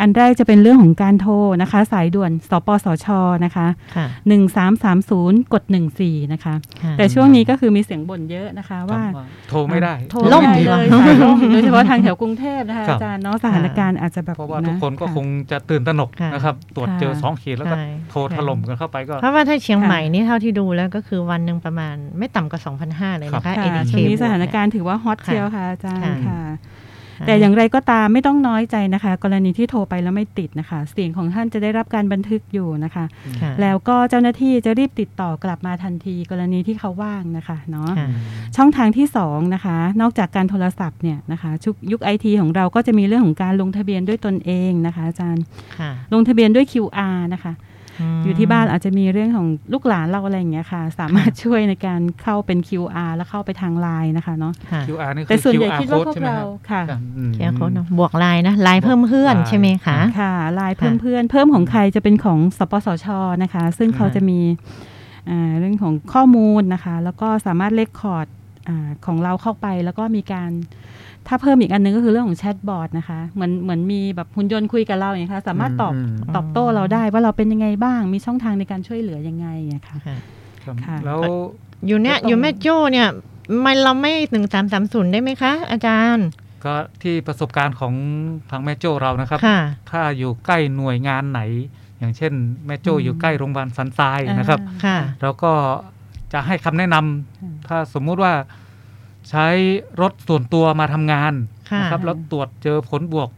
[0.00, 3.06] อันแรกจะเป็นเรื่องของการโทรนะคะ สายด่วนสปสช
[3.44, 3.66] นะคะ
[3.96, 4.06] ค่ะ
[4.80, 5.62] 1330กด
[5.98, 9.02] 14นะคะค่ะแต่ช่วงนี้ก็คือมีเสียงบ่นเยอะนะคะว่า
[9.48, 26.42] โทรไม่ได้ โทรล่มไม่ได้เลยสายล่มโดยเฉพาะทางแถวกรุงเทพนะคะครับอาจารย์เนาะสถานการณ์อาจจะแบบเพราะว่าทุกคนก็ะคงจะตื่นตระหนกค่ะนะครับ ตรวจเจอค่ะสองขีดแล้วก็ใช่โทรถล่มกันเข้าไปก็เพราะว่าถ้าเชียงค่ะใหม่นี่เท่าที่ดูแล้วก็คือวันหนึ่งประมาณไม่ต่ำกว่า2,500เลยนะคะค่ะ ADK ช่วงนี้บวกสถานการเณ์ถือว่าฮอตเชียวค่ะอาจารย์ค่ะค่ะ
[27.22, 33.04] นี่ยแต่อย่างไรก็ตามไม่ต้องน้อยใจนะคะ กรณีที่โทรไปแล้วไม่ติดนะคะ เสียงของท่านจะได้รับการบันทึกอยู่นะคะ
[33.42, 38.08] ค่ะแล้วก็เจ้าหน้าที่จะรีบติดต่อกลับมาทันที กรณีที่เขาว่างนะคะเนาะค่ะ
[38.56, 45.44] ช่องทางที่สองนะคะ นอกจากการโทรศัพท์เนี่ยนะคะชุกยุคไอทีของเราก็จะมีเรื่องของการลงทะเบียนด้วยตนเองนะคะ อาจารย์
[45.78, 47.71] ค่ะลงทะเบียนด้วย QR นะคะม
[48.24, 63.06] อยู่ที่บ้านอาจจะมีเรื่องของลูกหลานเราอะไรอย่างเงี้ยค่ะ สามารถช่วยในการเข้าเป็น QR แล้วเข้าไปทางไลน์นะคะเนาะค่ะ QR นี่คืแต่อส่วนใหญ่ QR คิดว่าพ code วกใช่ไหมเราครับค่ะอืมเคียร์โค้ดเนอะบวกไลน์นะไลน์เพิ่มเพื่อนไลน์ใช่ไหมคะค่ะไลน์เพิ่มเพื่อนเพิ่มของใครจะเป็นของสปสช
[63.42, 64.40] นะคะ ซึ่งเขาจะมี
[65.30, 68.26] อ่าเรื่องของข้อมูลนะคะ แล้วก็สามารถเลคคอร์ด
[68.68, 70.50] อาของเราเข้าไปแล้วก็มีการ
[71.28, 75.96] ถ้าเพิ่มอีกอันนึงก็คือเรื่องของแชทบอทนะคะ เหมือนเหมือนมีแบบหุ่นยนต์คุยกับเราอย่างเงี้ยค่ะ สามารถตอบม
[76.36, 80.16] ตอบโต้เราได้ว่าเราเป็นยังไงบ้าง มีช่องทางในการช่วยเหลือยังไงอย่างเงี้ยค่ะค่ะ
[80.64, 81.20] ครับค่ะแล้ว
[81.86, 83.08] อยู่เนี่ยก็ต้องอยู่แม่โจ้เนี่ย
[83.60, 86.26] ไม่เราไม่หนึ่งสามสามศูนย์ได้ไหมคะ อาจารย์
[86.64, 87.94] ก็ที่ประสบการณ์ของ
[88.50, 89.58] ทางแม่โจ้เรานะครับค่ะ
[89.90, 91.40] ถ้าอยู่ใกล้หน่วยงานไหน
[91.98, 92.32] อย่างเช่น
[92.66, 95.52] แม่โจ้อยู่ใกล้โรงพยาบาลสันทรายนะครับค่ะแล้วก็
[96.32, 98.32] จะให้คำแนะนำถ้าสมมุติว่า
[99.30, 99.46] ใช้
[100.00, 101.32] รถส่วนตัวมาทำงาน
[101.70, 103.28] ค่ะนะครับแล้วตรวจเจอผลบวก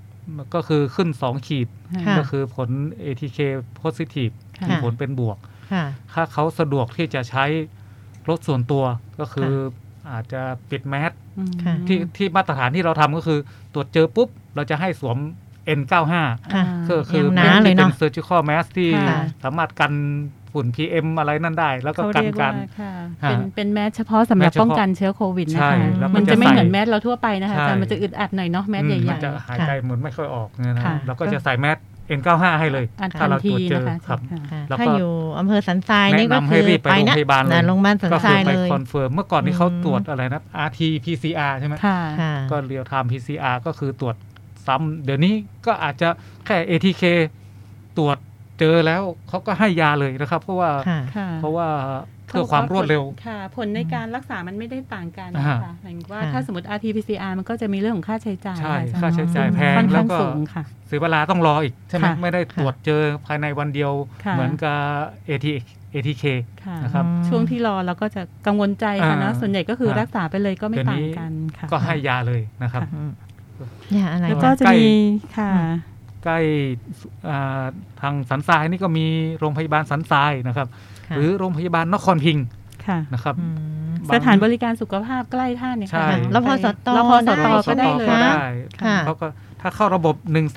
[0.54, 1.68] ก็คือขึ้น 2 ขีด
[2.06, 2.68] ค่ะก็คือผล
[3.04, 3.38] ATK
[3.80, 5.38] positive ค่ะมีผลเป็นบวก
[5.72, 7.44] ค่ะถ้าเขาสะดวกที่จะใช้
[8.28, 8.84] รถส่วนตัว
[9.20, 9.52] ก็คือ
[10.10, 13.38] อาจจะปิดแมสอืมค่ะที่ที่มาตรฐานที่เราทำก็คือ
[13.74, 15.16] ตรวจเจอปุ๊บ เราจะให้สวม
[15.78, 16.14] N95
[16.54, 19.92] ค่ะก็คือยังหนาเลยเนอะเป็น surgical mask ที่ค่ะสามารถกัน
[20.54, 22.92] ฝุ่น PM อะไรนั่นได้ แล้วก็เขากันเรียกกาว่ารค่ะ
[23.24, 31.78] ฮะเป็นเป็นแมสเฉพาะสำหรับแมสเฉพาะป้องกันเชื้อโควิดนะใช่คะแล้วก็มันจะจะไม่ใส่เหมือนแมสเราทั่วไปนะคะใช่แต่มันจะอึดอัดหน่อยเนาะแมสอืมใหมัญ่นจะหายใจเหมือนไม่ค่อยออกเนี่ยนะค่ะเราก็จะใส่แมส
[32.18, 44.16] N95 ให้เลยๆอันถ้าทันเราตทีรวจเจอนะคะครับค่ะค่ะแล้วก็ถ้าอยู่อำเภอสันทรายนี่แนะก็นำให้คือรีบไปโรงนะพยาบาลเลยนะโรงพยาบาลสันก็ทคืราอยไปเลยคอนเฟfirm เมื่อก่อนนี้เขาอืมตรวจอะไรนะ RT PCR ใช่ไหมค่ะค่ะก็ real-time PCR ก็คือตรวจ
[44.66, 45.34] ซ้ำเดี๋ยวนี้
[45.66, 46.08] ก็อาจจะ
[46.46, 47.04] แค่ ATK
[47.98, 48.16] ตรวจ
[48.58, 51.68] เจอแล้วเขาก็ให้ยาเลยนะครับ เพราะว่าค่ะค่ะเพราะว่า
[52.26, 63.92] เพื่อความรวดเร็วค่ะ ผลในการรักษามันไม่ได้ต่างกันอ่านะคะหมายถึงว่าค่ะถ้าสมมติ RT-PCR มันก็จะมีเรื่องของค่าใช้จ่ายใช่อาจารย์ค่าใช้จ่ายแพงแล้วก็ค่อนแล้ข้าวงสูงค่ะเสียเวลาต้องรออีกใช่ไหมค่ะไม่ได้ตรวจเจอภายในวันเดียว
[64.24, 64.78] ค่ะเหมือนกับ
[65.28, 65.46] AT
[65.94, 66.24] ATK
[66.64, 73.10] ค่ะนะครับช่วงที่รอเราก็จะกังวลใจค่ะเนอะอ่าส่วนใหญ่ก็คือครับรักษาไปเลยก็ไม่เดี๋ยวต่านี้งกันค่ะก็ให้ยาเลยนะครับค่ะอืม
[73.96, 74.92] ยาอะไรแล้วนะก็จะใกล้มี
[75.36, 75.50] ค่ะ
[76.24, 76.38] ใกล้
[77.28, 77.64] อ่า
[78.00, 79.06] ทางสันทรายนี่ก็มี
[79.38, 80.68] โรงพยาบาลสันทรายนะครับ
[81.08, 82.46] ค่ะหรือโรงพยาบาลนครพิงค์
[82.86, 83.46] ค่ะนะครับอื
[83.90, 88.46] มบางสถานบริการสุขภาพใกล้ท่านเนี่ยใช่ค่ะแล้วพอสตแล้วพอสตได้ก็ได้เลยใช่ไหมก็คะได้
[88.82, 89.26] ค่ะเขาก็
[89.60, 90.14] ถ้าเข้าระบบ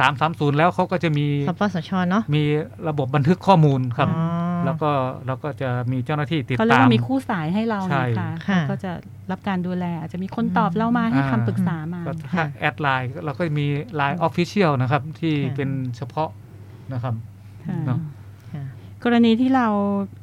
[0.08, 2.43] 1330 แล้วเขาก็จะมีสปสชเนาะมี
[2.89, 4.37] ระบบบันทึกข้อมูลครับอ๋อ
[4.67, 4.91] แล้วก็
[5.27, 8.91] เราก็จะมีเจ้าหน้าที่ติดเขาเรียกตามว่ามีคู่สายให้เราใช่เนี่ยค่ะค่ะก็จะ
[9.32, 16.30] รับการดูแล อาจจะมีคนตอบเรามาให้คำปรึกษามาก็ถ้าค่ะ add LINE เราก็มี LINE Official นะครับ ที่ค่ะเป็นเฉพาะ
[16.93, 17.13] นะครับ
[17.67, 17.99] ค่ะเนอะ
[18.53, 18.63] ค่ะ
[19.03, 19.67] กรณีที่เรา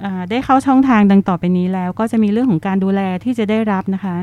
[0.04, 4.16] อ่าได้เข้าช่องทางดังต่อไปนี้แล้ว ก็จะมีเรื่องของการดูแลที่จะได้รับนะคะ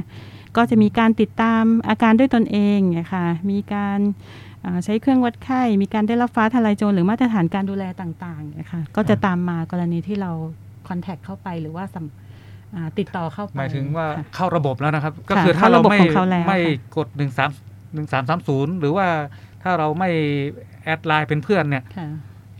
[0.58, 4.51] ก็จะมีการติดตามอาการด้วยตนเองเนี่ยค่ะมีการอ่า
[4.86, 10.32] ใช้เครื่องวัดไข้ มีการได้รับฟ้าทลายโจรหรือมาตรฐานการดูแลต่างๆเนี่ยค่ะก็จะตามมากรณีที่เรา
[10.88, 12.06] คอนแทคเข้าไปหรือว่าสัม
[12.76, 17.50] อ่าติดต่อเข้าไปหมายถึงว่าค่ะเข้าระบบแล้วนะครับ ก็ค่ะคือถ้าเราเข้าระบบไม่ของเขาแล้วไม่ค่ะกดหนึ่งสาม
[17.94, 19.08] หนึ่งสามสามศูนย์หรือว่า
[19.64, 20.10] ถ้าเราไม่
[20.84, 22.08] แอดไลน์เป็นเพื่อนเนี่ยค่ะ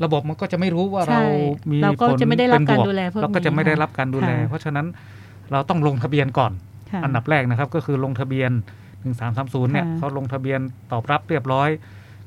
[0.04, 1.24] ระบบมันก็จะไม่รู้ว่าใช่เรา
[1.72, 4.86] มีเราก็ผลจะไม่ได้รับเป็นการบวดูแลพวกเราก็จะนี้ไม่ได้ค่ะรับการดูแลค่ะเพราะฉะนั้น
[5.52, 6.52] เราต้องลงทะเบียนก่อน
[6.92, 8.52] ค่ะอันดับแรกนะครับ ก็คือลงทะเบียน
[9.10, 10.60] 1330เนี่ยค่ะเขาลงทะเบียน
[10.92, 11.70] ตอบรับเรียบร้อย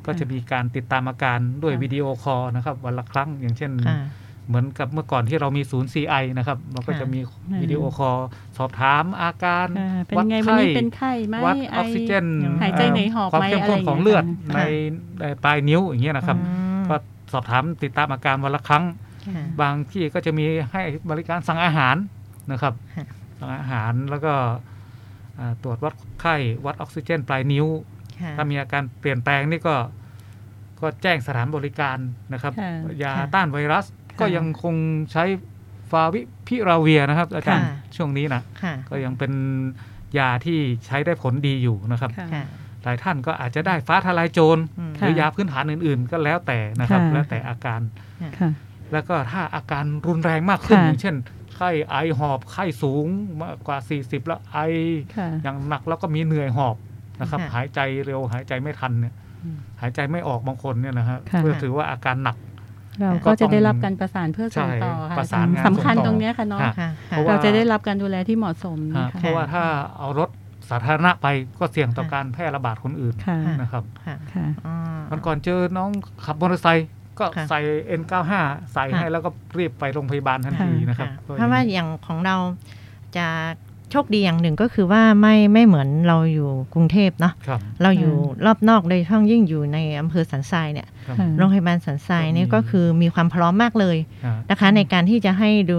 [0.04, 3.96] ก็ค่ะจะมีการติดตามอาการด้วยค่ะวิดีโอคอลนะครับวันละครั้งอย่างเช่นค่ะ
[4.48, 7.20] เหมือนกับเมื่อก่อนที่เรามีศูนย์ CI นะครับ เราก็ค่ะจะมี
[7.62, 8.18] วิดีโอคอล
[8.58, 12.24] สอบถามอาการค่ะเป็นวัดไงวันไข้นี้เป็นไข้ไหมวัดไอออกซิเจน
[12.62, 14.60] หายใจเหนื่อยหอบความไหมเข้มอะไรข้นอย่างของเงี้ยเลือดค่ะใน
[15.20, 16.94] ในปลายนิ้วอย่างเงี้ยนะครับอืมก็
[17.32, 18.84] สอบถามติดตามอาการวันละครั้ง
[19.26, 21.96] ค่ะบางที่ก็จะมีให้บริการสั่งอาหาร
[22.50, 23.04] นะครับค่ะ
[23.38, 24.73] สั่งอาหารแล้วก็อ่า
[25.62, 27.66] ตรวจวัดไข้วัดออกซิเจน ปลายนิ้ว
[28.20, 29.76] ค่ะถ้ามีอาการเปลี่ยนแปลงนี่ก็
[30.80, 31.98] ก็แจ้งสถานบริการ
[32.32, 32.70] นะครับค่ะ
[33.02, 33.86] ยาค่ะต้านไวรัส
[34.20, 34.74] ก็ยังคง
[35.12, 35.24] ใช้
[35.90, 39.32] ฟาวิพิราเวียนะครับ อาจารย์ค่ะช่วงนี้นะค่ะก็ยังเป็น
[40.18, 42.44] ยาที่ใช้ได้ผลดีอยู่นะครับค่ะค่ะ
[42.82, 47.80] หลายท่านก็อาจจะได้ฟ้าทลายโจรอืมหรือค่ะยาพื้นฐานอื่นๆ ก็แล้วแต่นะครับค่ะแล้วแต่อาการ
[48.38, 48.50] ค่ะ
[48.92, 51.16] แล้วก็ถ้าอาการรุนแรงมากขึ้นค่ะอย่างเช่น
[51.56, 53.06] ไข้ไอหอบไข้สูง
[53.40, 54.58] มากกว่า 40 แล้วไอ
[55.16, 56.76] ค่ะอย่างหนักแล้วก็มีเหนื่อยหอบ
[57.20, 59.14] นะครับค่ะหายใจเร็วหายใจไม่ทันเนี่ย
[59.44, 62.36] อืมหายใจไม่ออกบางคนเนี่ยนะฮะค่ะเพื่อถือว่าอาการหนัก
[63.00, 69.64] เราก็ก็ต้จะองได้รับการประสานเพื่อส่งต่อใช่ค่ะประสานงานสำคัญส่งต่อตรงเนี้ยค่ะเนาะค่ะค่ะเพราะว่าเราจะได้รับการดูแลที่เหมาะสมฮะค่ะเพราะว่าถ้า
[69.98, 70.30] เอารถ
[70.70, 71.26] สาธารณะไป
[71.58, 74.74] ก็เสี่ยงต่อค่ะการแพร่ระบาดคนอื่นค่ะนะครับค่ะค่ะอ๋อ
[75.10, 75.90] วันก่อนเจอน้อง
[76.24, 77.58] ขับมอเตอร์ไซค์ ก็ค่ะใส่
[78.00, 78.32] N95
[78.72, 82.36] ใส่ค่ะให้แล้วก็รีบไปโรงพยาบาลทันทีนะครับค่ะก็เพราะว่าอย่างของเรา
[83.16, 83.26] จะ
[83.90, 88.14] โชคดีอย่างหนึ่งก็คือว่าไม่ไม่เหมือนเราอยู่กรุงเทพเนาะครับเราอยู่
[88.46, 90.93] รอบนอกโดยเฉพาะยิ่งอยู่ในอำเภอสันทรายเนี่ยครับค่ะ
[91.38, 95.76] โรงพยาบาลสันทรายเนี่ยก็คือมีความพร้อมมากเลยฮะนะคะ ในการที่จะให้ดู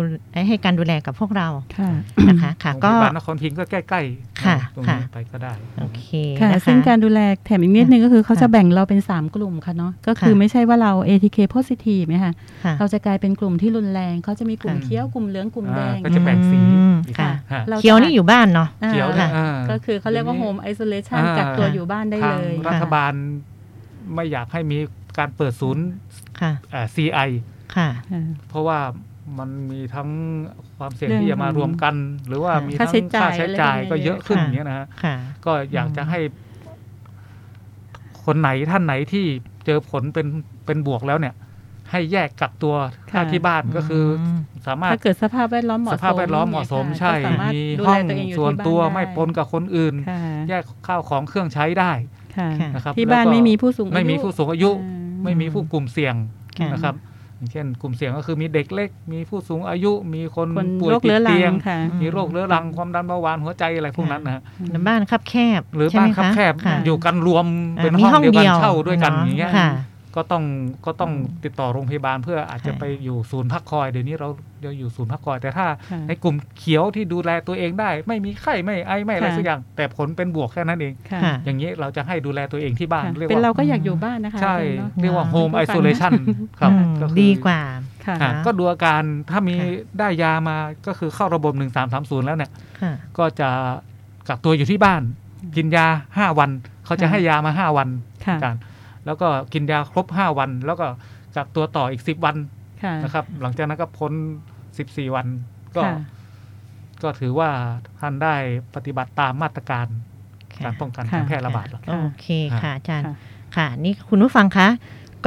[0.48, 1.92] ให้การดูแลกับพวกเราค่ะ
[2.30, 6.06] นะคะค่ะโรงพก็ยาบาลนครพิงค์ก็ใกล้ๆค่ะตรงค่ะนี้ไปก็ได้โอเค
[6.40, 12.34] ค่ะนะคะซึ่งการดูแลแถมอีกนิดนึงก็คือเขาค่ะจะแบ่งเราเป็น 3 กลุ่มค่ะเนาะก็คือค่ะไม่ใช่ว่าเรา ATK positive ไหมคะ
[12.64, 23.14] ค่ะเราจะกลายเป็นกลุ่มที่รุนแรงเขาจะมีกลุ่มค่ะเขียวกลุ่มเหลืองกลุ่มแดงอ่าก็จะแบ่งสีอืมอีกค่ะฮะราเขียวนี่อยู่บ้านเนาะอ่าเขียวเนี่ยค่ะอ่าก็คือเขาเรียกว่าดี๋ home isolation อ่ากักตัวอยู่บ้านได้ทาเลงยรัฐบาล
[24.14, 24.78] ไม่อยากให้มี
[25.18, 25.86] การเปิดศูนย์
[26.42, 27.30] ค่ะเอ่อ CI
[27.76, 28.80] ค่ะค่ะ เพราะว่า
[29.40, 30.10] มันมีทั้ง
[30.78, 31.96] ความเสี่ยงเรื่องที่จะมารวมกัน
[32.28, 36.20] หรือว่าค่ะมีค่าทั้งใช้จ่ายค่าใช้จ่ายอะไรพวกนี้ก็เยอะขึ้นค่ะอย่างเงี้ยนะฮะค่ะก็อยากจะให้
[38.26, 39.26] คนไหนท่านไหนที่
[39.66, 40.28] เจอผลเป็น
[40.66, 41.36] เป็นบวกแล้วเนี่ย
[41.92, 42.76] ให้แยกกักตัว
[43.12, 51.92] ค่ะที่บ้านก็คืออมสามารถถ้าเกิดสภาพแวดล้อมเหมาะสสมภาพแวดล้อมเหมาะสมนี่ยใช่ก็สามารถมีดูห้แลองตัวเองอยู่ส่วนที่บ้านตัวได้ไม่ปนกับคนอื่นค่ะแยกข้าวของเครื่องใช้ได้
[52.38, 56.16] ค่ะค่ะนะครับที่บ้านแล้วก็ไม่มีผู้สูงอายุไม่มีผู้สูงอายุอืม ไม่มีผู้กลุ่มเสี่ยง
[56.60, 56.96] ค่ะนะครับ
[57.38, 67.46] อย่างเช่น กลุ่มเสี่ยงก็คือมีเด็กเล็ก มีผู้สูงอายุมีคนคนป่วยโรคติดเรื้อรัเตียงงค่ะอืมมีโรคเรื้อรังความดันเบาหวานหัวใจอะไรพวกนั้นนะฮะหรือบ้านคับแคบ หรือใช่บ้านไมคับคะแคบค่ะอยู่กันรวม
[67.78, 69.70] อ่าเป็นมีห้องห้องเดียวกันเดียวเช่าด้วยกันเนอะอย่างเงี้ยค่ะ
[70.16, 70.44] ก็ต้อง
[70.86, 74.30] ก็ต้องอืมติดต่อโรงพยาบาลเพื่ออาจจะค่ะไปอยู่ศูนย์พักคอยเดี๋ยวนี้เรา
[74.62, 86.14] เราอยู่ศูนย์พักคอย แต่ถ้าค่ะในกลุ่มเขียวที่ดูแลตัวเองได้ ไม่มีไข้ไม่ไอไม่อะไรค่ะสักอย่าง แต่ผลเป็นบวกแค่นั้นเองค่ะค่ะอย่างนี้เราจะให้ดูแลตัวเองที่บ้านค่ะเรียกเป็นเราว่าก็อยากอยู่บ้านนะคะใช่อาจารย์เนอะเรียกว่าอืม home เป็นผู้ฟัง isolation
[86.60, 87.60] ครับอืมก็คือดีกว่า
[88.06, 91.54] ค่ะอะก็ดูอาการถ้ามีค่ะได้ยามาก็คือเข้าระบบ
[91.90, 92.52] 1330แล้วเนี่ย
[92.82, 93.50] ค่ะก็จะ
[94.28, 95.02] กักตัวอยู่ที่บ้าน
[95.56, 96.50] กินยา5วัน
[96.86, 97.88] เขาจะค่ะให้ยามา5วัน
[98.26, 98.62] ค่ะอาจารย์
[99.06, 100.88] แล้วก็กินยาครบ 5 วัน แล้วก็
[101.36, 102.36] กักตัวต่ออีก 10 วัน
[102.84, 104.14] ค่ะนะครับ หลังจากนั้นก็พ้น
[104.64, 105.28] 14 วัน
[105.76, 105.96] ก็ค่ะ
[107.04, 107.50] ก็ถือว่า
[108.00, 108.36] ท่านได้
[108.76, 109.88] ปฏิบัติตามมาตรการ
[110.54, 112.28] ค่ะการป้องกันค่ะการแพร่ระบาดแล้วโอเค
[112.62, 113.16] ค่ะอาจารย์ค่ะ
[113.56, 114.68] ค่ะนี่คุณผู้ฟังคะ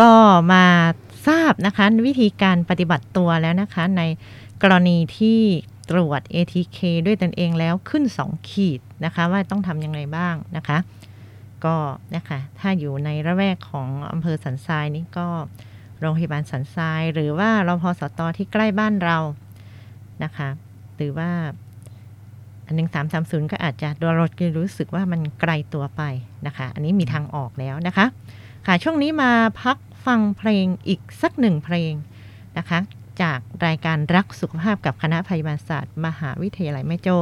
[0.01, 0.11] ก็
[0.53, 0.65] มา
[1.29, 4.03] ทราบนะคะวิธีการปฏิบัติตัวแล้วนะคะ ใน
[4.63, 5.41] กรณีที่
[5.91, 10.79] ตรวจ ATK ด้วยตนเองแล้วขึ้น 2 ขีดนะคะ ว่าต้องทำยังไงบ้างนะคะ
[11.67, 11.77] ก็
[12.17, 15.27] นะคะถ้าอยู่ในระแวกของอำเภอสันทรายนี่ก็
[16.01, 19.19] โรงพยาบาลสันทราย หรือว่ารพสตที่ใกล้บ้านเรา
[20.25, 20.49] นะคะ
[20.97, 21.31] หรือว่า
[22.67, 26.03] อันหนึ่งสามสามศูนย์ก็อาจจะเราจะรู้สึกว่ามันไกลตัวไป
[26.47, 28.07] นะคะ อันนี้มีทางออกแล้วนะคะ
[28.67, 29.33] ค่ะช่วงนี้มา
[29.63, 31.93] พักฟังเพลงอีกสักหนึ่งเพลง
[32.59, 32.79] นะคะ
[33.23, 37.17] จากรายการรักสุขภาพกับคณะพยาบาลศาสตร์ มหาวิทยาลัยแม่โจ้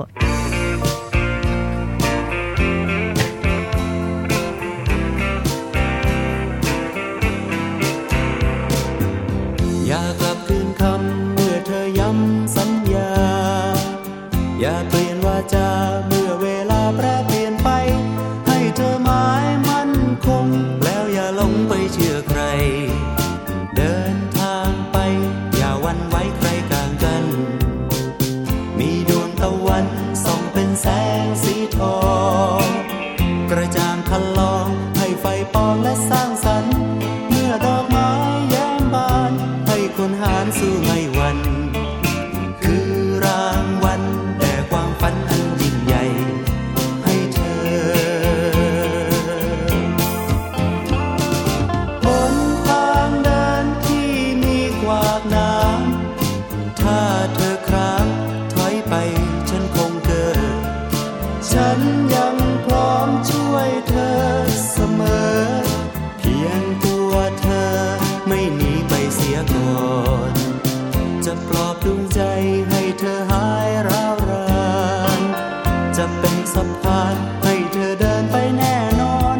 [77.01, 77.15] าน
[77.45, 79.37] ให้เธอเดินไปแน่นอน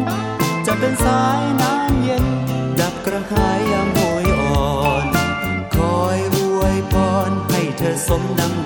[0.67, 2.25] จะเป็นสายน้ำเย็น
[2.79, 4.65] ดับกระหายยามโหยอ่อ
[5.03, 5.05] น
[5.75, 6.95] คอยอวยพ
[7.29, 8.56] รให้เธอสมดัง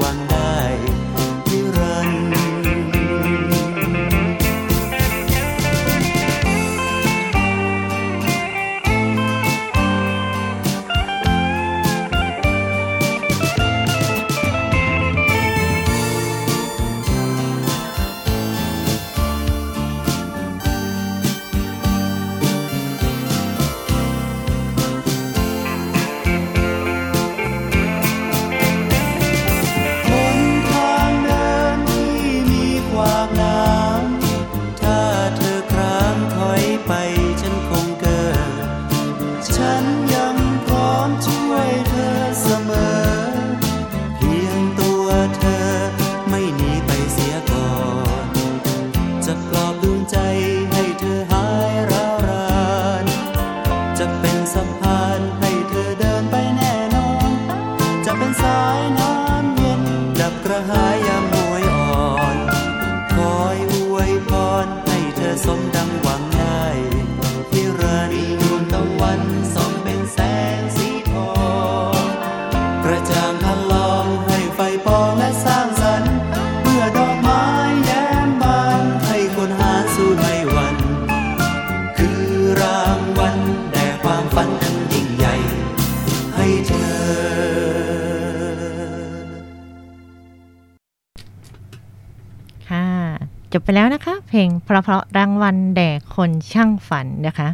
[93.54, 97.50] จบไปแล้วนะคะ เพลงเพราะๆรางวัลแด่คนช่างฝันนะคะ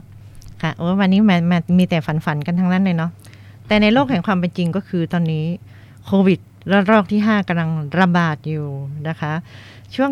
[0.61, 3.11] ค่ะโอ้วันนี้มมันมีแต่ฝันฝันๆกันทั้งนั้นเลยเนาะ
[3.67, 5.45] แต่ในโลกแห่งความเป็นจริงก็คือตอนนี้
[6.05, 6.39] โควิด
[6.71, 7.69] ระลอกที่ 5กำลัง
[7.99, 8.67] ระบาดอยู่
[9.07, 9.33] นะคะ
[9.95, 10.11] ช่วง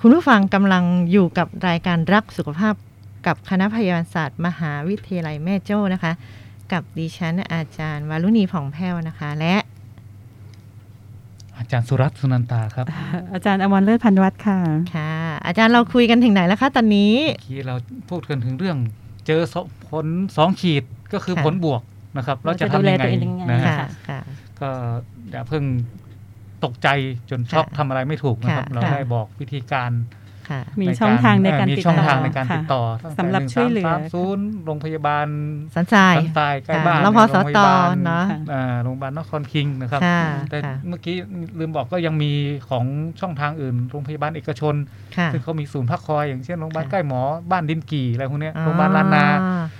[0.00, 2.74] คุณผู้ฟังกำลังอยู่กับรายการรักสุขภาพ
[3.26, 6.12] กับคณะพยาบาลศาสตร์มหาวิทยาลัยแม่โจ้นะคะ
[6.72, 9.54] กับดิฉันอาจารย์วารุณีผ่องแผ้วนะคะ และ
[11.72, 12.86] จารย์สุรัตน์สุนันตาครับ
[13.34, 14.58] อาจารย์อมรเลิศพันวัฒน์ค่ะ
[14.94, 15.12] ค่ะ
[15.46, 17.74] อาจารย์เราคุยกันถึงไหนแล้วคะตอนนี้เมื่อกี้เรา
[18.10, 18.76] พูดกันถึงเรื่อง
[19.26, 20.06] เจอสองผล
[20.36, 21.82] สองขีดก็คือค่ะผลบวก
[22.16, 24.20] นะครับ เราจะเราจะดูทำแลยังไงตัวเองยังไงนะฮะค่ะค่ะ
[24.60, 24.68] ก็
[25.30, 25.64] อย่าเพิ่ง
[26.64, 26.88] ตกใจ
[27.30, 30.17] จนช็อกค่ะทำอะไรไม่ถูกนะครับค่ะเราค่ะได้บอกวิธีการค่ะ
[30.80, 35.26] มีในช่องทางในการเอ่อมีติดช่องต่อทางในการค่ะติดต่อตั้งแต่สำหรับช่วยเหลือสามศูนย์โรงพยาบาล
[35.74, 40.20] สันทรายสันทรายใกล้ค่ะบ้านรพสโรงพตยาบาลเนาะค่ะอ่าโรงพยาบาลนครคิงนะครับค่ะ
[40.50, 41.16] แต่ค่ะเมื่อกี้
[41.58, 42.32] ลืมบอกก็ยังมี
[42.70, 42.84] ของ
[43.20, 44.74] ช่องทางอื่น โรงพยาบาลเอกชน
[45.16, 47.20] ค่ะซึ่งเขามีศูนย์พักคอยอย่างเช่นโรงพยาบาลค่ะใกล้หมอ
[47.50, 49.24] บ้านดินกี่อะไรพวกเนี้ยอ๋อโรงพยาบาลลานนา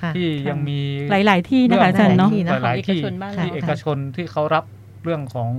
[0.02, 4.64] ค่ะที่ยังมีหลาย ๆ ที่นะคะอาจารย์เนาะหลายๆที่นะหลายๆที่ของเอกชนบ้านเราที่เอกชนที่เขารับ
[5.04, 5.50] เรื่องของ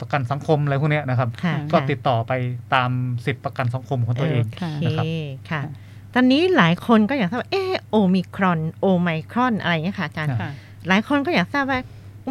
[0.00, 2.32] ประกันสังคมอะไรพวกเนี้ยนะครับค่ะก็ค่ะติดต่อไป
[2.74, 2.90] ตาม
[3.24, 5.04] สิทธิประกันสังคมของตัวเองโอเคนะครับ
[5.50, 5.72] ค่ะค่ะ
[6.14, 10.50] ตอนนี้หลายคนก็อยากทราบว่าเออโอมิครอนโอไมครอนอะไรอย่างเงี้ยค่ะอาจารย์ค่ะ
[10.88, 11.80] หลายคนก็อยากทราบว่า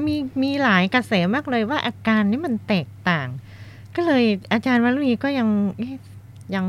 [0.07, 3.27] มีมีหลายกระแสมากเลยว่าอาการนี้มันแตกต่าง
[3.95, 5.47] ก็เลยอาจารย์วรุณีก็ยัง
[5.77, 5.95] เอ๊ะ
[6.55, 6.65] ยัง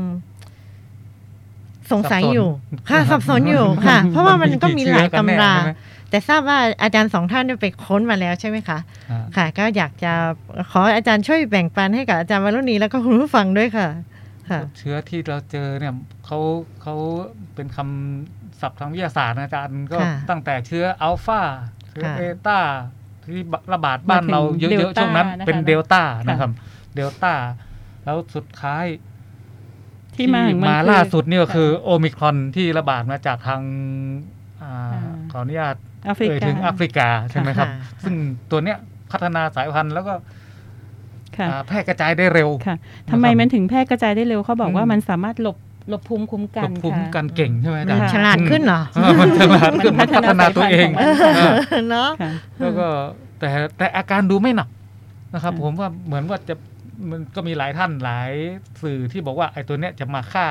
[1.93, 2.49] สงสัยอยู่
[2.89, 5.71] ค่ะสัสับบสสนนอยู่ค่ะ เพราะว่ามันก็มีหลายเชื้อกันแน่ตำราใช่ไหม
[6.09, 8.77] แต่ทราบว่าอาจารย์สองท่านได้ไปค้นมาแล้วใช่ไหมคะ
[9.11, 10.13] อ่าค่ะ ก็อยากจะ
[10.71, 13.87] ขออาจารย์ช่วยแบ่งปันให้กับอาจารย์วรุณีแล้วก็คุณผู้ฟังด้วยค่ะ
[14.49, 15.93] ค่ะเชื้อที่เราเจอเนี่ย
[16.25, 16.39] เขา
[16.81, 16.95] เขา
[17.55, 21.41] เป็นคำศัพท์ทางวิทยาศาสตร์นะอาจารย์ก็ค่ะตั้งแต่เชื้ออัลฟา
[21.89, 22.59] เชื้อค่ะเบต้า
[23.25, 23.39] ที่
[23.73, 26.51] ระบาดบ้านเรามาถึงเยเดลอะๆต้าช่วงนั้นนะคะเป็นเดลต้าค่ะนะครับ
[26.95, 27.33] เดลต้า
[28.05, 28.85] แล้วสุดท้าย
[30.15, 33.61] ที่มาของนมาคือล่าสุดนี่ก็คือโอมิครอนที่ระบาดมาจากทาง
[34.63, 38.15] อ่าอ่าขออนุญาตแอฟริเอ่ยกาถึงแอฟริกาใช่ไหมครับค่ะซึ่ง
[38.51, 38.77] ตัวเนี้ย
[39.11, 40.13] พัฒนาสายพันธุ์แล้วก็
[41.37, 42.75] ค่ะอ่าแพร่กระจายได้เร็วค่ะ
[43.11, 45.57] ทำไมมันถึงแพร่กระจายได้เร็วเขาบอกว่าอืมมันสามารถหลบ
[45.89, 52.87] หลบภูมิคุ้มกันภูมิคุ้มค่ะกันเก่งใช่ไหมอาจารย์ฉลาดขึ้นเหรอเออมันฉลาดขึ้นมัมันนพัพัฒฒนานาตัวเองสายพันธุ์ของมันเออเนาะค่ะแล้วก็
[53.39, 53.47] แต่
[53.77, 54.69] แต่อาการดูไม่หนัก
[55.33, 56.55] นะครับค่ะผมว่าเหมือนว่าจะ
[57.09, 58.31] มันก็มีหลายท่านหลาย
[58.83, 60.45] สื่อที่บอกว่าไอ้ตัวเนี้ยจะมาฆ่า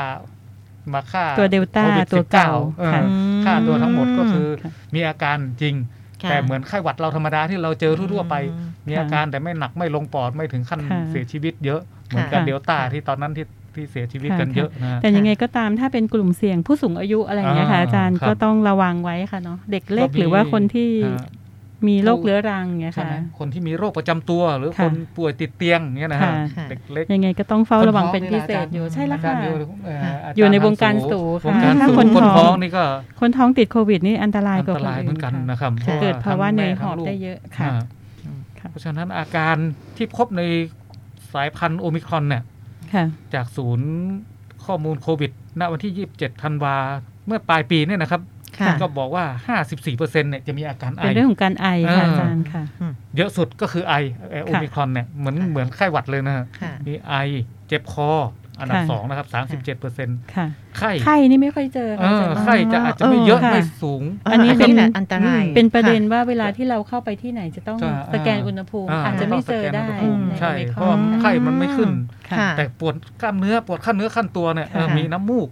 [0.95, 3.03] มาฆ่าตัวเดลต้าโควิดตัวเก่า19เออค่ะ
[3.45, 5.75] ฆ่าตัวทั้งหมดก็คือค่ะมีอาการจริง
[6.23, 21.25] ค่ะแต่เหมือนไข้หวัดเราธรรมดาที่เราเจอทั่วๆไปอืมมีอาการแต่ไม่หนักไม่ลงปอดไม่ถึงขั้นค่ะเสียชีวิตเยอะเหมือนกับค่ะเดลต้าที่ตอนนั้นที่ที่เสียชีวิตกันค่ะเยอะนะแต่ยังไงก็ตามถ้าเป็นกลุ่มเสี่ยงผู้สูงอายุอะไรอย่างเงี้ยค่ะอ่าอาจารย์ครับก็ต้องระวังไว้ค่ะเนาะเด็กเล็กก็มีหรือว่าคนที่อ่า
[21.89, 29.55] มีโรคเรื้อรังอย่างเงี้ยใช่ค่ะไหมคนที่มีโรคประจำตัว หรือค่ะคนป่วยติดเตียงอย่างเงี้ยนะฮะค่ะเด็กเล็กยังไงก็ต้องเฝ้าระวังเป็นพิคเศท้ษอยู่ใช่แล้วอาค่ะจารย์อยู่
[29.85, 32.85] เอ่ออาจารอยู่ในวงการสู่วค่ะงการถ้าสู่คนคนท้ท้อองงนี่ก็
[33.21, 37.81] คนท้องติดโควิดนี่อันตรายอันกว่าตคนรายอื่เหมือนกันค่ะนะครับค่ะพราะว่าเกิดภาวะเหนื่อยทั้หงอบแม่ได้ทั้งลูกเยอะค่ะอ่า
[38.59, 39.57] ค่ะ เพราะฉะนั้นอาการ
[39.97, 40.43] ที่พบใน
[41.33, 42.43] สายพันธุ์โอมิครอนเนี่ย
[42.95, 43.05] ค่ะ
[43.35, 43.91] จากศูนย์
[44.65, 46.77] ข้อมูลโควิด ณวันที่ 27 ธันวา
[47.27, 48.21] เมื่อปลายปีเนี่ยนะครับ
[48.61, 49.25] ค่ะก็บอกว่า
[49.79, 52.63] 54%เนี่ยจะมีอาการไอเป็นเรื่องของการไอค่ะเออออาจารย์ค่ะ
[53.17, 53.95] เยอะสุดก็คือไอ
[54.31, 57.15] ไอ้โอมิครอนเนี่ยเหมือนค่ะเหมือนไข้หวัดเลยนะฮะค่ะมีไอ
[57.69, 58.11] เจ็บคอ
[58.61, 59.27] อันดับค่ะสองนะครับ
[59.77, 60.47] 37%ค่ะ
[60.79, 71.91] ไข้ไข้นี่ไม่ค่อยเจอเอค่ะอาอจารย์ไข้จะอาจจะไม่เยอะค่ะไม่สูง อัอันนนี้นี้เป็นแหละอันตรายเป็นประเด็นค่ว่าเวลาที่เราเข้าไปที่ไหนจะต้องจะสแกนอุณหภูมิอ่าอาจจะไม่เจอได้ต้องสแกนอุณหภูมิในใช่โอมิคเพรราะอว่านไข้มันไม่ขึ้น
[72.31, 75.49] ค่ะแต่ปวดกล้ามเนื้อปวดขั้นเนื้อขั้นตัวเนี่ยเออค่ะมีน้ำมูก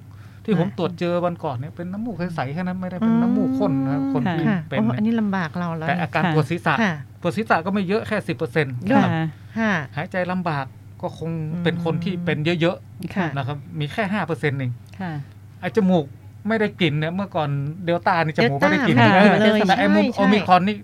[0.49, 9.25] ที่ผมค่ะตรวจเจอวันก่อนเนี่ยเป็นน้ำมูกใสๆแค่นั้นไม่ได้เป็นน้ำมูกข้นนะครับคนที่ค่ะเป็นโอ้เนี่ยอันนี้ลำบากเราแล้วแต่อาการค่ะปวดศีรษะค่ะปวดศีรษะก็ไม่เยอะแค่สิบเปอร์เซ็นต์ค่ะค่ะ
[9.59, 10.65] ค่ะหายใจลำบาก
[11.03, 12.77] ก็คงอืมเป็นคนที่เป็นเยอะ
[13.15, 15.13] ค่ะๆนะครับมีแค่ห้าเปอร์เซ็นต์เองค่ะ
[15.61, 16.05] ไอ้จมูก
[16.49, 17.49] ไม่ได้กลิ่นเนี่ยเมื่อก่อน
[17.85, 20.77] เดลต้านี่จมูกเดลต้าไม่ได้กลิ่นไม่ได้กลิ่นออเลยแต่ไอ้มุมใช่โอมิครอนนี่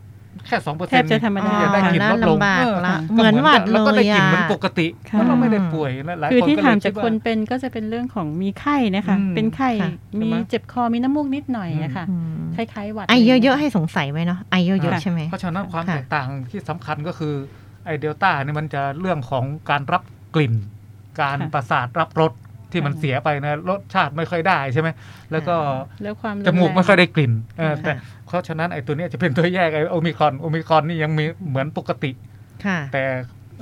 [0.47, 9.91] แค่สองเปอร์แทเซ็นบต์จะธรรมดาได้กลิ่นน่าลดลงลำบากเออละก็เหมือนหวัดแล้วก็ได้กลิ่นเลยอะเหมือนปกติค่ะแล้วเราไม่ได้ป่วยและหลายคือคนที่ก็ถามเลยจากดว่คนเป็นก็จะเป็นเรื่องของมีไข้นะคะอืมเป็นไข้ค่ะ
[10.21, 17.35] มีใช่ไหมเจ็บคอมีน้ำมูกนิดหน่อยอะค่ะอืมคล้ายๆหวัดไอเยอะๆให้สงสัยไว้เนาะไอเยอะค่ะๆใช่ไหมเพราะฉะนั้นความค่ะแตกต่างที่สำคัญก็คือ
[17.85, 20.03] ไอเดลต้าเนี่ยมันจะเรื่องของการรับ
[20.35, 20.55] กลิ่น
[21.21, 22.33] การค่ะประสาทรับรส
[22.75, 24.89] ที่มันค่ะเสียไปนะรสชาติไม่ค่อยได้ใช่ไหม
[25.33, 25.57] แล้วก็
[26.03, 27.93] แล้วความจมูกรุนแรงไม่ค่อยได้กลิ่นเออค่ะแต่
[28.27, 32.11] เพราะฉะนั้นไอตัวเนี้ยจะเป็นตัวแยกไอโอมิครอนโอมิครอนนี่ยังมีเหมือนปกติ
[32.65, 33.03] ค่ะแต่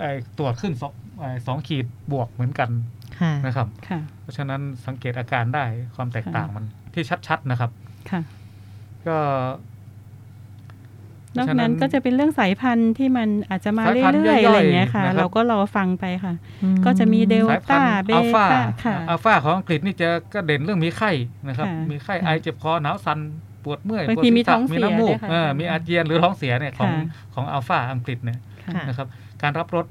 [0.00, 0.04] ไอ
[0.38, 2.70] ตรวจขึ้นสองไอสองขีดบวกเหมือนกัน
[3.20, 7.70] ค่ะนะครับค่ะเพราะฉะนั้นสังเกตอาการได้ความแตกค่ะต่างมันที่ชัดๆนะครับ
[8.10, 8.20] ค่ะ
[9.06, 9.18] ก็
[11.36, 21.10] นอกนั้นก็จะเป็นเรื่องสายพันธุ์ที่มันอาจจะมาสายพันธุ์เรื่อยๆย่อยๆอะไรอย่างเงี้ยค่ะนะครับเราก็รอฟังไปค่ะอืมก็จะมีเดลสายพันต้าธุ์เบอัลฟาต้าค่ะอัลฟาของอังกฤษนี่จะก็เด่นเรื่องมีไข้
[21.48, 23.18] นะครับค่ะมีไข้ค่ะไอเจ็บคอหนาวสั่น
[23.64, 27.04] ปวดเมื่อยบางปวดทีศีรมีษะท้องเสียมีน้ำมูด้กวยค่ะเออมีอาเจียนหรือท้องเสียเนี่ยของค่ะ
[27.34, 29.06] ของอัลฟาอังกฤษเนี่ยค่ะนะครับ
[29.42, 29.86] การรับรส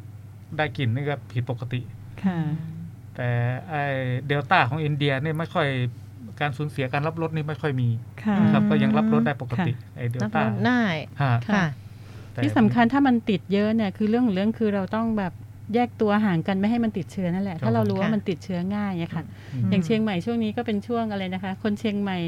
[0.58, 1.82] ได้กลิ่นนี่ก็ผิดปกติ
[2.24, 2.38] ค่ะ
[3.16, 3.30] แต่
[3.70, 3.76] ไอ
[4.28, 5.68] เดลต้าของอินเดียเนี่ยไม่ค่อย
[6.42, 7.90] การสูญเสียการรับรสนี่ไม่ค่อยมี
[8.24, 10.84] ค่ะนะครับก็ยังรับรสได้ปกติไอเดลรับต้ารสได้
[11.22, 11.66] ฮะค่ะ
[12.32, 15.34] แต่ที่สำคัญถ้ามันติดเยอะเนี่ยคือเรื่องของเรื่องคือเราต้องแบบ
[15.76, 19.24] แยกตัวห่างกันไม่ให้มันติดเชื้อนั่นแหละ ถ้าเรารู้ว่าค่ะมันติดเชื้อง่ายอะค่ะ
[19.54, 22.20] อืมอย่างเชียงใหม่ช่วงนี้ก็เป็นช่วงอะไรนะคะ คนเชียงใหม่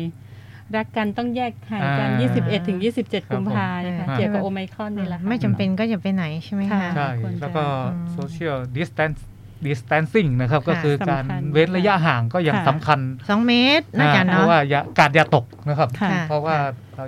[0.75, 9.19] รักกันต้องแยกห่างกันอ่า21 ถึง 27 กุมภาพันธ์นะคะครับเกี่ยวกับโอไมครอนนี่แหละค่ะไม่จำเป็นก็อย่าไปไหนใช่ไหมค่ะคะใช่ควรจะแล้วก็อืม social distance
[9.67, 12.99] distancing นะครับค่ะก็คือการสำคัญเว้นระยะห่างก็ยังค่ะสำคัญ
[13.29, 16.57] สองเมตรนะอาจารย์เพเนาะราะว่าอย่ากาดอย่าตกนะครับค่ะค่ะเพราะว่า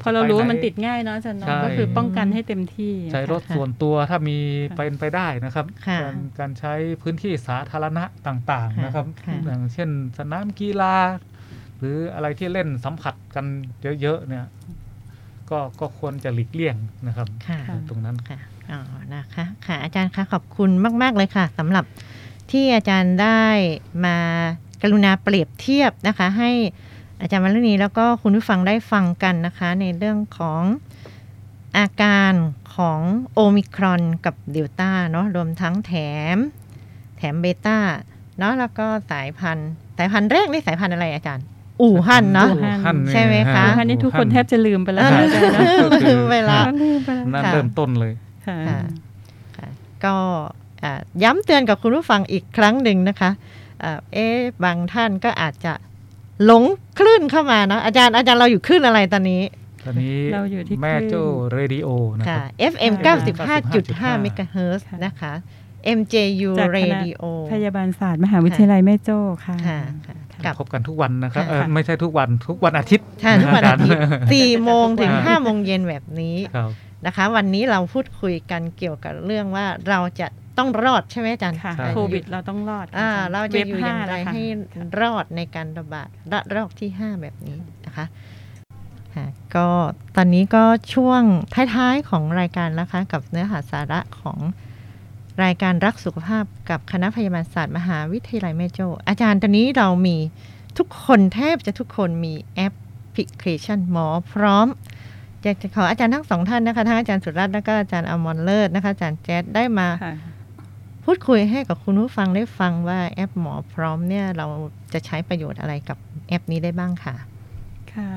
[0.03, 4.37] พอเรารู้ว่ามันจะไปไหติดง่ายเนาะอาจารย์เนาะใช่ก็คือป้องกันให้เต็มที่ ใช้รถค่ะส่วนตัวถ้ามี
[4.69, 10.95] ค่ะเป็นไปได้นะครับค่ะการการใช้พื้นที่สาธารณะต่างค่ะๆนะครับค่ะอย่างเช่นสนามกีฬา
[11.79, 13.45] หรืออะไรที่เล่นสัมผัสกัน
[14.01, 14.45] เยอะๆเนี่ย
[15.49, 16.75] ก็ก็ควรจะหลีกเลี่ยง
[17.07, 18.39] นะครับค่ะค่ะตรงนั้นค่ะ
[18.71, 18.79] อ๋อ
[19.13, 20.69] นะคะ ค่ะอาจารย์คะขอบคุณ
[21.01, 21.85] มาก ๆ เลยค่ะสำหรับ
[22.51, 23.45] ที่อาจารย์ได้
[24.05, 24.17] มา
[24.81, 26.51] กรุณาเปรียบเทียบนะคะ ให้
[27.21, 30.61] อาจารย์วรณีแล้วก็คุณผู้ฟังได้ฟังกันนะคะ ในเรื่องของ
[31.77, 32.33] อาการ
[32.75, 32.99] ของ
[33.33, 35.93] โอมิครอนกับเดลต้าเนาะรวมทั้งแถ
[36.35, 36.37] ม
[37.17, 37.77] แถมเบต้า
[38.39, 41.45] เนาะแล้วก็สายพันธุ์สายพันธุ์แรกนี่สายพันธุ์อะไรอาจารย์
[41.81, 45.75] อู่ฮั่นเนาะอู่ฮั่นใช่ไหมคะฮอันนี้ทุกคนแทบจะลืมไปแล้วเออค่ะอาจารย์นะลื
[46.19, 48.13] มไปละลืมไปแล้วนั่นค่ะเริ่มต้นเลย
[48.47, 48.79] ค่ะค่ะ
[49.57, 49.67] ค่ะ
[50.05, 50.64] ก็อ่า
[51.23, 53.31] ย้ำเตือนกับคุณผู้ฟังอีกครั้งหนึ่งนะคะ
[53.83, 55.73] อ่าเอ๊ะบางท่านก็อาจจะ
[56.45, 56.63] หลง
[56.99, 59.41] คลื่นเข้ามาเนาะอาจารย์อาจารย์เราอยู่คลื่นอะไรตอนนี้
[59.85, 61.21] ตอนนี้เราอยู่ที่แม่คลื่นโจ้
[61.53, 61.87] เรดิโอ
[62.19, 63.57] นะคค่ะรับ FM ค่ะ
[64.17, 65.33] 95.5เมกะเฮิรตซ์ค่ะนะคะ
[65.97, 67.21] MJU จากคณะ Radio
[67.53, 70.15] พยาบาลศาสตร์มหาวิทยาลัยแม่โจ้ค่ะค่ะค่ะ
[70.45, 76.69] กับพบกันทุกวันนะครับค่ะเออไม่ใช่ทุกวันทุกวันอาทิตย์ค่ะทุกวันอาทิตย์รสี่โมงถึงค่ะห้าโมงเย็นแบบนี้ครับ
[77.05, 80.27] นะคะ วันนี้เราพูดคุยกันเกี่ยวกับเรื่องว่าเราจะ
[80.57, 84.43] ต้องรอดใช่ไหมอาจารย์ค่ะใช่โควิดเราต้องรอดอ่าค่เราจะว็บอยู่อย่างไรแล้วค่ะให้
[84.99, 88.05] รอดในการระบาดระลอกที่ 5 แบบนี้นะคะ
[89.15, 89.25] ค่ะ
[89.55, 89.67] ก็
[90.15, 91.21] ตอนนี้ก็ช่วง
[91.75, 94.39] ท้ายๆของรายการแล้วคะ กับเนื้อหาสาระของ
[95.43, 100.17] รายการรักสุขภาพกับคณะพยาบาลศาสตร์มหาวิทยาลัยแม่โจ้อาจารย์ตอนนี้เรามี
[100.77, 102.73] ทุกคนแทบจะทุกคนมีแอป
[103.13, 104.67] พลิเคชันหมอพร้อม
[105.43, 110.13] อยากจะขออาจารย์ทั้งสองท่านนะคะทั้งอาจารย์สุรัตน์และก็อาจารย์อมรเลิศนะคะอาจารย์แจ๊ดได้มาค่ะ
[111.05, 114.47] พูดคุยให้กับคุณผู้ฟังได้ฟังว่าแอปหมอพร้อมเนี่ยเรา
[114.93, 115.97] จะใช้ประโยชน์อะไรกับ
[116.29, 117.15] แอปนี้ได้บ้างค่ะ
[117.93, 118.11] ค่ะ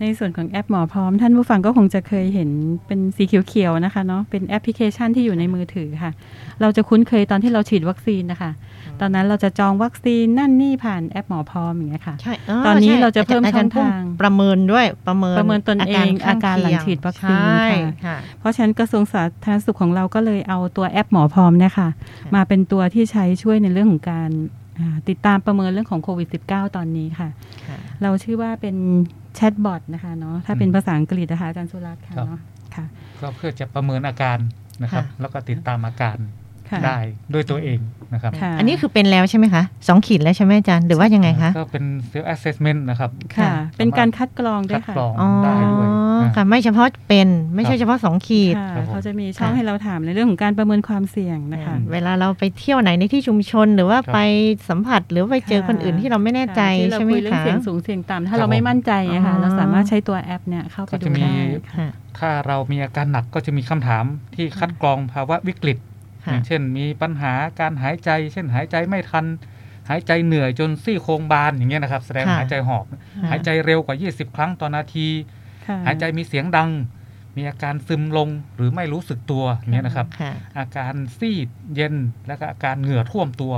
[0.00, 2.50] ในส่วนของแอปหมอพร้อม ท่านผู้ฟังก็คงจะเคยเห็น
[2.86, 6.12] เป็นสีเขียวๆนะคะเนาะเป็นแอปพลิเคชันที่อยู่ในมือถือค่ะ
[6.60, 8.50] เราจะคุ้นเคยตอนที่เราฉีดวัคซีนนะคะ
[9.00, 12.32] ตอนนั้นเราจะจองวัคซีนนั่นนี่ผ่านแอปหมอพร้อมอย่างเงี้ยค่ะ ใช่
[12.66, 21.88] ตอนนี้ใช่เราจะเพิ่มอจรย์ช่องทางประเมินด้วยประเมินประเมินตนเองข้อาการหลังเคียฉีดวัคซีนใช่ค่ะค่ะเพราะฉะนั้นกระทรวงสาธารณสุขของเราก็เลยเอาตัวแอปหมอพร้อมเนี่ยค่ะ
[22.22, 24.30] ค่ะมาเป็นตัวที่ใช้ช่วยในเรื่องของการ
[24.78, 27.28] อ่าติดตามประเมินเรื่องของโควิด -19 ตอนนี้ค่ะ
[27.68, 28.76] ค่ะ เราชื่อว่าเป็น
[29.34, 32.40] แชทบอทนะคะเนาะถ้าเป็นภาษาอังกฤษนะคะอาจารย์สุรัตน์ค่ะครับเนาะ
[32.74, 32.84] ค่ะ
[33.20, 34.38] ก็เพื่อจะประเมินอาการ
[34.82, 36.45] นะครับค่ะแล้วก็ติดตามอาการค่ะ
[36.84, 36.98] ได้
[37.32, 37.78] ด้วยตัวเอง
[38.14, 45.88] นะครับค่ะอันนี้คือเป็นแล้วใช่ไหมคะสองขีดแล้วใช่ไหมอาจารย์หรือว่ายังไงคะ ก็เป็น self assessment นะครับ ค่ะค่ะเป็นการคัดกรองด้วคัยดค่ะกรองอ๋อได้ด้วย
[46.22, 54.18] นะค่ะไม่เฉพาะเป็นไม่ใช่ครับเฉพาะสองขีดค่ะครับผมเขาจะมีช่องค่ะให้เราถามในเรื่องของการประเมินความเสี่ยงนะคะอืมเวลาเราไปเที่ยวไหนในที่ชุมชน หรือว่าครับไป
[54.68, 61.32] สัมผัสหรือไปเจอคนอื่นที่เราไม่แน่ใจที่เราใช่ไหมคุยเรื่องคะเสียงสูงเสียงต่ำถ้าครับเราไม่มั่นใจอะค่ะอ๋อเราสามารถใช้ตัวแอปเนี่ยเข้าไปก็ดูจะมีได้
[61.74, 61.88] ค่ะ
[62.18, 64.04] ถ้าเรามีอาการหนักก็จะมีคำถาม
[64.34, 65.95] ที่คัดกรองภาวะวิกฤตค่ะ
[66.30, 69.26] อย่างเช่น มีปัญหาการหายใจ เช่นหายใจไม่ทัน
[69.90, 72.84] หายใจเหนื่อยจนซี่โครงบานอย่างเงี้ยนะครับ แสดงค่ะหายใจหอบ
[73.30, 75.08] หายใจเร็วกว่า 20 ครั้งต่อนาที
[75.66, 76.70] ค่ะหายใจมีเสียงดัง
[77.36, 81.94] มีอาการซึมลงหรือไม่รู้สึกตัวอย่างเงี้ยนะครับค่ะอาการซีดเย็น
[82.26, 83.52] แล้วก็อาการเหงื่อท่วมตัว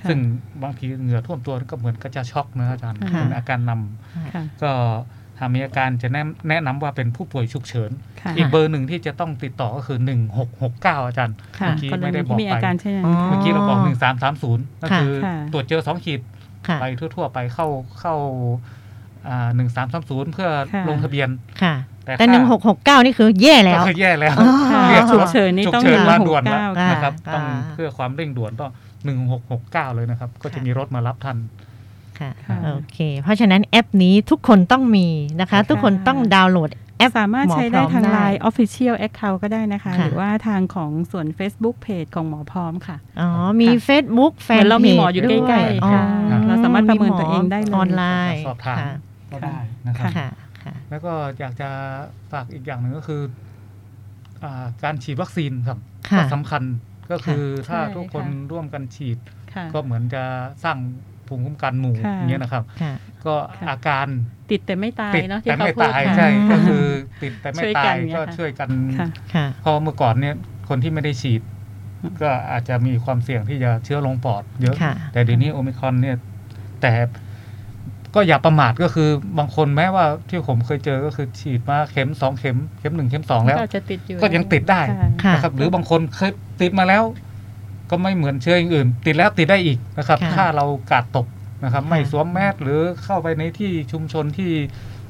[0.00, 0.18] ค่ะซึ่ง
[0.62, 4.72] บางทีเหงื่อท่วมตัวก็เหมือนก็จะช็อกนะอาจารย์ค่ะเป็นอาการนำค่ะก็
[5.38, 9.98] ถ้ามีอาการจะแนะแนะนำว่าเป็นผู้ป่วยฉุกเฉินค่ะอีกเบอร์หนึ่งที่จะต้องติดต่อก็คือ
[10.52, 16.20] 1669 อาจารย์ค่ะเมื่อกี้กรไม่ณีได้บอที่กมีไปอาการเช่นนั้นอ๋อเมื่อกี้เราบอกค่ะ1330 ก็คือค่ะตรวจเจอ 2 ขีด
[16.68, 17.66] ค่ะไปทั่ว ๆ ไปเข้า
[18.00, 18.14] เข้า
[19.28, 19.48] อ่า
[19.90, 21.28] 1330เพื่อค่ะลงทะเบียน
[21.62, 21.74] ค่ะ
[22.04, 28.70] แต่แต่ถ้าหนึ่งหกหกเก้านี่คือแย่แล้วก็คือแย่แล้วอ๋อค่ะเรียกฉุกเฉินนี่ฉุกต้องเฉินหนึ่งมาหกด่วนแล้วเก้านะครับค่ะต้องค่ะเพื่อความเร่งด่วนต้อง
[29.32, 31.36] 1669เลยนะครับ ก็จะมีรถมารับทัน
[32.20, 35.08] ค่ะค่ะโอเค เพราะฉะนั้นแอปนี้ทุกคนต้องมี
[35.40, 43.28] นะคะค่ะทุกคนต้องดาวน์โหลดแอปสามารถใช้หอพได้อมทางได้ Line Official Account ก็ได้นะคะค่ะหรือว่าทางของส่วน Facebook Page ของหมอพร้อมค่ะ อ๋อ
[43.60, 48.02] มีค่ะ Facebook แฟเหมืนอนเรามีหมออยู่พจใกล้ด้วยๆค่ะอ๋อเราสามารถประเมินตัวเองได้เลยออนไล
[48.32, 48.92] น์สอบถามค่ะ
[49.30, 50.28] ก็ได้นะครับค่ะ
[50.64, 51.68] ค่ะแล้วก็อยากจะ
[52.32, 53.22] ฝากอีกอย่างหนึ่งก็คือ
[54.42, 55.78] อาการฉีดวัคซีนครับ
[56.10, 56.62] ค่ะก็สำคัญ
[57.10, 59.18] ก็คือถ้าใช่ทุกคนค่ะร่วมกันฉีด
[59.54, 60.22] ค่ะก็เหมือนจะ
[60.64, 60.78] สร้าง
[61.28, 62.92] ภูมิคุ้มกันหมู่ค่ะอย่างเงี้ยนะครับค่ะ
[63.26, 64.06] ก็ค่ะอาการ
[64.50, 66.84] ติดแต่ไม่ตายติดเนาะที่แต่เขาไม่พูดตายค่ะใช่ค่ะก็คือ
[67.22, 68.68] ติดแต่ไม่ช่วยตากัยนเนี่ยก็ค่ะช่วยกัน
[68.98, 70.34] ค่ะค่ะเพอเมื่อก่อนเนี่ย
[70.68, 71.42] คนที่ไม่ได้ฉีด
[72.22, 76.16] ก็อาจจะมีความเสี่ยงที่จะเชื้อลงปอดเยอะค่ะแต่เดี๋ยวนี้โอมิครอนเนี่ย
[76.82, 76.92] แต่
[78.14, 79.08] ก็อย่าประมาทก็คือ
[79.38, 87.02] บางคนแม้ว่าที่ผมเคยเจอก็คือฉีดมาเข็มสองเข็มเข็มหนึ่งเข็มสองแล้วก็อาจจะติดอยู่ก็ยังติดได้ค่ะค่ะนะครับหรือบางคนเคยติดมาแล้ว
[87.90, 91.26] ก็ไม่เหมือนเชื้ออย่างอื่น ติดแล้วติดได้อีกนะครับค่ะถ้าเรากาดตก
[91.64, 94.50] นะครับค่ะไม่สวมแมสหรือเข้าไปในที่ชุมชนที่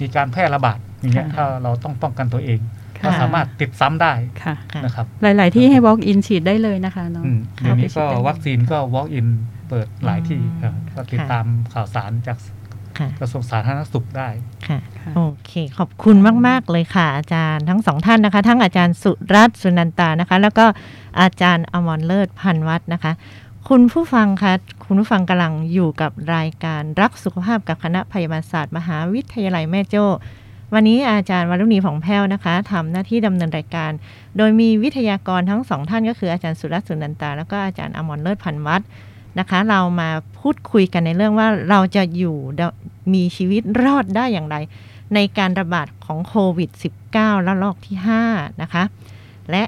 [0.01, 2.61] มีการแพร่ระบาดอย่างเงี้ยค่ะถ้าเราต้องป้องกันตัวเอง
[2.99, 4.13] ค่ะก็สามารถติดซ้ำได้
[4.43, 9.27] ค่ะค่ะนะครับ หลาย ๆ ที่ให้ walk in ฉีดได้เลยนะคะเนาะอืมเดี๋ยวนี้ก็ค่ะวัคซีนก็ walk in
[9.69, 12.54] เปิดหลายที่ครับอืมก็ติดค่ะตามข่าวสารจากค่ะ
[13.21, 14.29] กระทรวงสาธารณสุขได้
[14.69, 16.17] ค่ะค่ะโอเค ขอบคุณ
[16.47, 20.67] มาก ๆ เลยค่ะ อาจารย์ทั้งสองท่านนะคะ ทั้งอาจารย์สุรัตน์สุนันตานะคะ แล้วก็
[21.21, 23.13] อาจารย์อมรเลิศพันวัฒน์นะคะ
[23.69, 24.53] คุณผู้ฟังคะ
[24.87, 30.05] คุณผู้ฟังกำลังอยู่กับรายการรักสุขภาพกับคณะพยาบาลศาสตร์มหาวิทยาลัยแม่โจ้
[30.75, 33.93] วันนี้อาจารย์วรุณีผ่องแผ้วนะคะทำหน้าที่ดำเนินรายการ
[34.37, 38.87] โดยมีวิทยากรทั้งสองท่านก็คืออาจารย์สุรัตน์สุนันตา แล้วก็อาจารย์อมรเลิศพันวัฒน์
[39.39, 42.37] นะคะ เรามาพูดคุยกันในเรื่องว่าเราจะอยู่
[43.15, 44.57] มีชีวิตรอดได้อย่างไร
[45.15, 46.71] ในการระบาดของโควิด
[47.09, 47.97] -19 ระลอกที่
[48.29, 48.83] 5 นะคะ
[49.51, 49.65] และ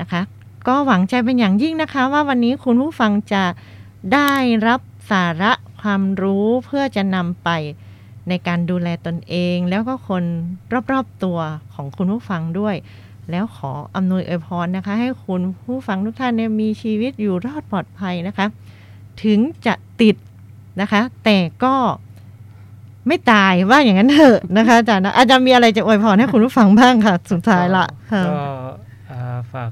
[0.00, 0.22] นะคะ
[0.68, 3.44] ก็หวังใจเป็นอย่างยิ่งนะคะ ว่าวันนี้คุณผู้ฟังจะ
[4.14, 4.32] ได้
[4.66, 7.48] รับสาระความรู้เพื่อจะนำไป
[8.28, 10.24] ในการดูแลตนเอง แล้วก็คน
[10.92, 11.38] รอบๆตัว
[11.74, 12.76] ของคุณผู้ฟังด้วย
[13.30, 18.46] แล้วขออำนวยอวยพรนะคะ ให้คุณผู้ฟังทุกท่านเนี่ยมีชีวิตอยู่รอดปลอดภัยนะคะ
[19.24, 20.16] ถึงจะติด
[20.80, 21.74] นะคะ แต่ก็
[23.06, 28.44] ไม่ตายว่าอย่างนั้นเถอะนะคะอาจารย์นะอาจารย์มีอะไรจะอวยพรให้คุณผู้ฟังบ้างค่ะ สุดท้ายละค่ะก็
[29.10, 29.70] อ่าฝาก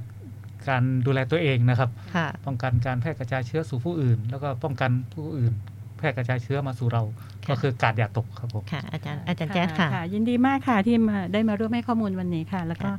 [0.68, 5.52] การดูแลตัวเองนะครับค่ะป้องกันการแพร่กระจายเชื้อสู่ผู้อื่น แล้วก็ป้องกันผู้อื่น
[5.98, 12.90] แพร่กระจายเชื้อมาสู่เราค่ะ ก็คือกาดอย่าตกครับผมค่ะอาจารย์อาจารย์แจ๊ดค่ะ ยินดีมากค่ะที่มาได้มาร่วมให้ข้อมูลวันนี้ค่ะ แล้วก็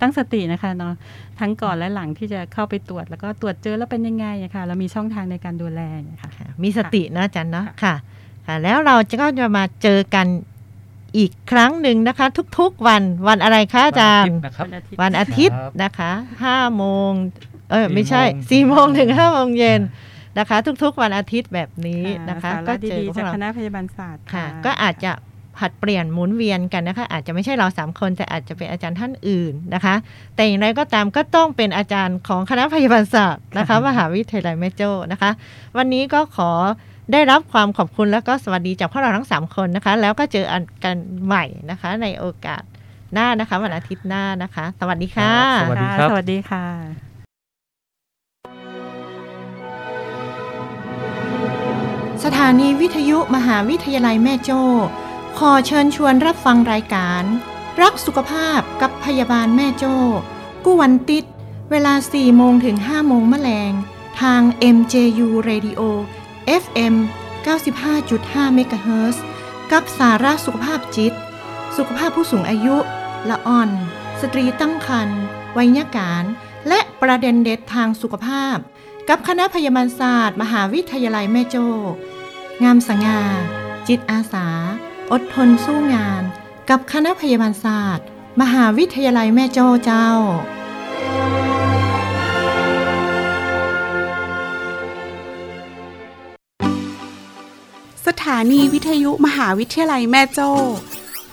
[0.00, 0.94] ตั้งสตินะคะเนาะ
[1.40, 5.80] ทั้งก่อนและหลังที่จะเข้าไปตรวจ แล้วก็ตรวจเจอแล้วเป็นยังไงอะค่ะเรามีช่องทางในการดูแล
[6.10, 7.94] นะคะค่ะมีสตินะอาจารย์เนาะค่ะค่ะ
[8.46, 10.26] ค่ะ แล้วเราจะก็จะมาเจอกัน
[11.18, 12.26] อีกครั้งหนึ่งนะคะ
[12.58, 16.12] ทุกๆวันวันอะไรคะอาจารย์นะครับวันอาทิตย์วันอาทิตย์ครับนะคะ
[16.44, 17.12] 5โมง
[17.70, 19.80] เออ4ไม่ใช่โมง4โมงถึง5โมงเย็น
[20.38, 25.12] นะคะ ทุกๆวันอาทิตย์แบบนี้นะคะสาก็ระเจอดีพวๆจากกเราคณะพยาบาลศาสตร์ค่ะ ก็อาจจะ
[25.58, 29.94] ผลัดเปลี่ยนหมุนเวียนกันนะคะ อาจจะไม่ใช่เราสามคนแต่อาจจะเป็นอาจารย์ท่านอื่นนะคะ
[30.34, 35.30] แต่อย่างไรก็ตามก็ต้องเป็นอาจารย์ของคณะพยาบาลศาสตร์นะคะมหาวิทยาลัยแม่โจ้นะคะ
[35.76, 36.50] วันนี้ก็ขอ
[37.12, 40.46] ได้รับความขอบคุณแล้วก็สวัสดีจากพวกเราทั้งสามคนนะคะ แล้วก็เจอ
[40.84, 42.62] กันใหม่นะคะ ในโอกาส
[43.14, 47.07] หน้านะคะ วันอาทิตย์หน้านะคะ สวัสดีค่ะ สวัสดีค่ะครับสวัสดีค่ะ
[52.24, 54.62] สถานีวิทยุมหาวิทยาลัยแม่โจ้
[55.38, 57.22] ขอเชิญชวนรับฟังรายการ
[57.82, 59.94] รักสุขภาพกับพยาบาลแม่โจ้
[60.64, 61.24] กู้วันติด
[61.70, 63.72] เวลา 4 โมงถึง 5 โมงแมลง
[64.20, 64.42] ทาง
[64.76, 65.80] MJU Radio
[66.62, 66.94] FM
[67.84, 69.22] 95.5 เมกะเฮิรตซ์
[69.70, 71.12] กับสาระสุขภาพจิต
[71.76, 72.76] สุขภาพผู้สูงอายุ
[73.28, 73.70] ละอ่อน
[74.20, 75.20] สตรีตั้งครรภ์
[75.56, 76.24] วัยการ
[76.68, 78.56] และประเด็นเด็ดทางสุขภาพ
[79.08, 81.66] กับคณะพยาบาลศาสตร์ มหาวิทยาลัยแม่โจ้
[82.64, 83.20] งามสง่า
[83.88, 84.48] จิตอาสา
[85.12, 86.22] อดทนสู้งาน
[86.70, 88.06] กับคณะพยาบาลศาสตร์
[88.40, 90.08] มหาวิทยาลัยแม่โจ้เจ้า
[98.06, 100.50] สถานีวิทยุมหาวิทยาลัยแม่โจ้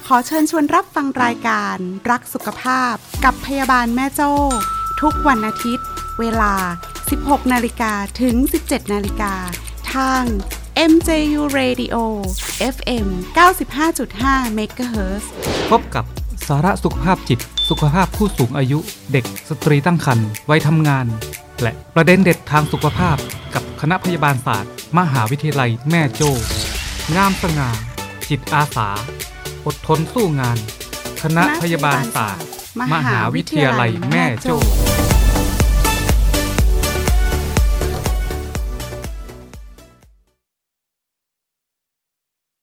[0.06, 1.78] ขอเชิญชวนรับฟังรายการ
[2.10, 4.32] รักสุขภาพกับพยาบาลแม่โจ้
[5.02, 5.88] ทุกวันอาทิตย์
[6.20, 6.54] เวลา
[7.10, 8.36] 16 นาฬิกาถึง
[8.66, 9.34] 17 นาฬิกา
[9.94, 10.24] ทาง
[10.92, 11.96] MJU Radio
[12.76, 13.08] FM
[13.78, 15.24] 95.5 MHz
[15.72, 16.06] พบกับ
[16.48, 17.40] สาระสุขภาพจิต
[17.70, 18.80] สุขภาพผู้สูงอายุ
[19.12, 21.06] เด็กสตรีตั้งครรภ์วัยทำงาน
[21.62, 23.18] และประเด็นเด็ดทางสุขภาพ
[23.54, 26.32] กับคณะพยาบาลศาสตร์ มหาวิทยาลัยแม่โจ้
[27.16, 27.70] งามสง่า
[28.30, 28.90] จิตอาสา
[29.66, 30.58] อดทนสู้งาน
[31.24, 32.46] คณะพยาบาลศาสตร์
[32.94, 34.58] มหาวิทยาลัยแม่โจ้
[35.14, 35.15] โ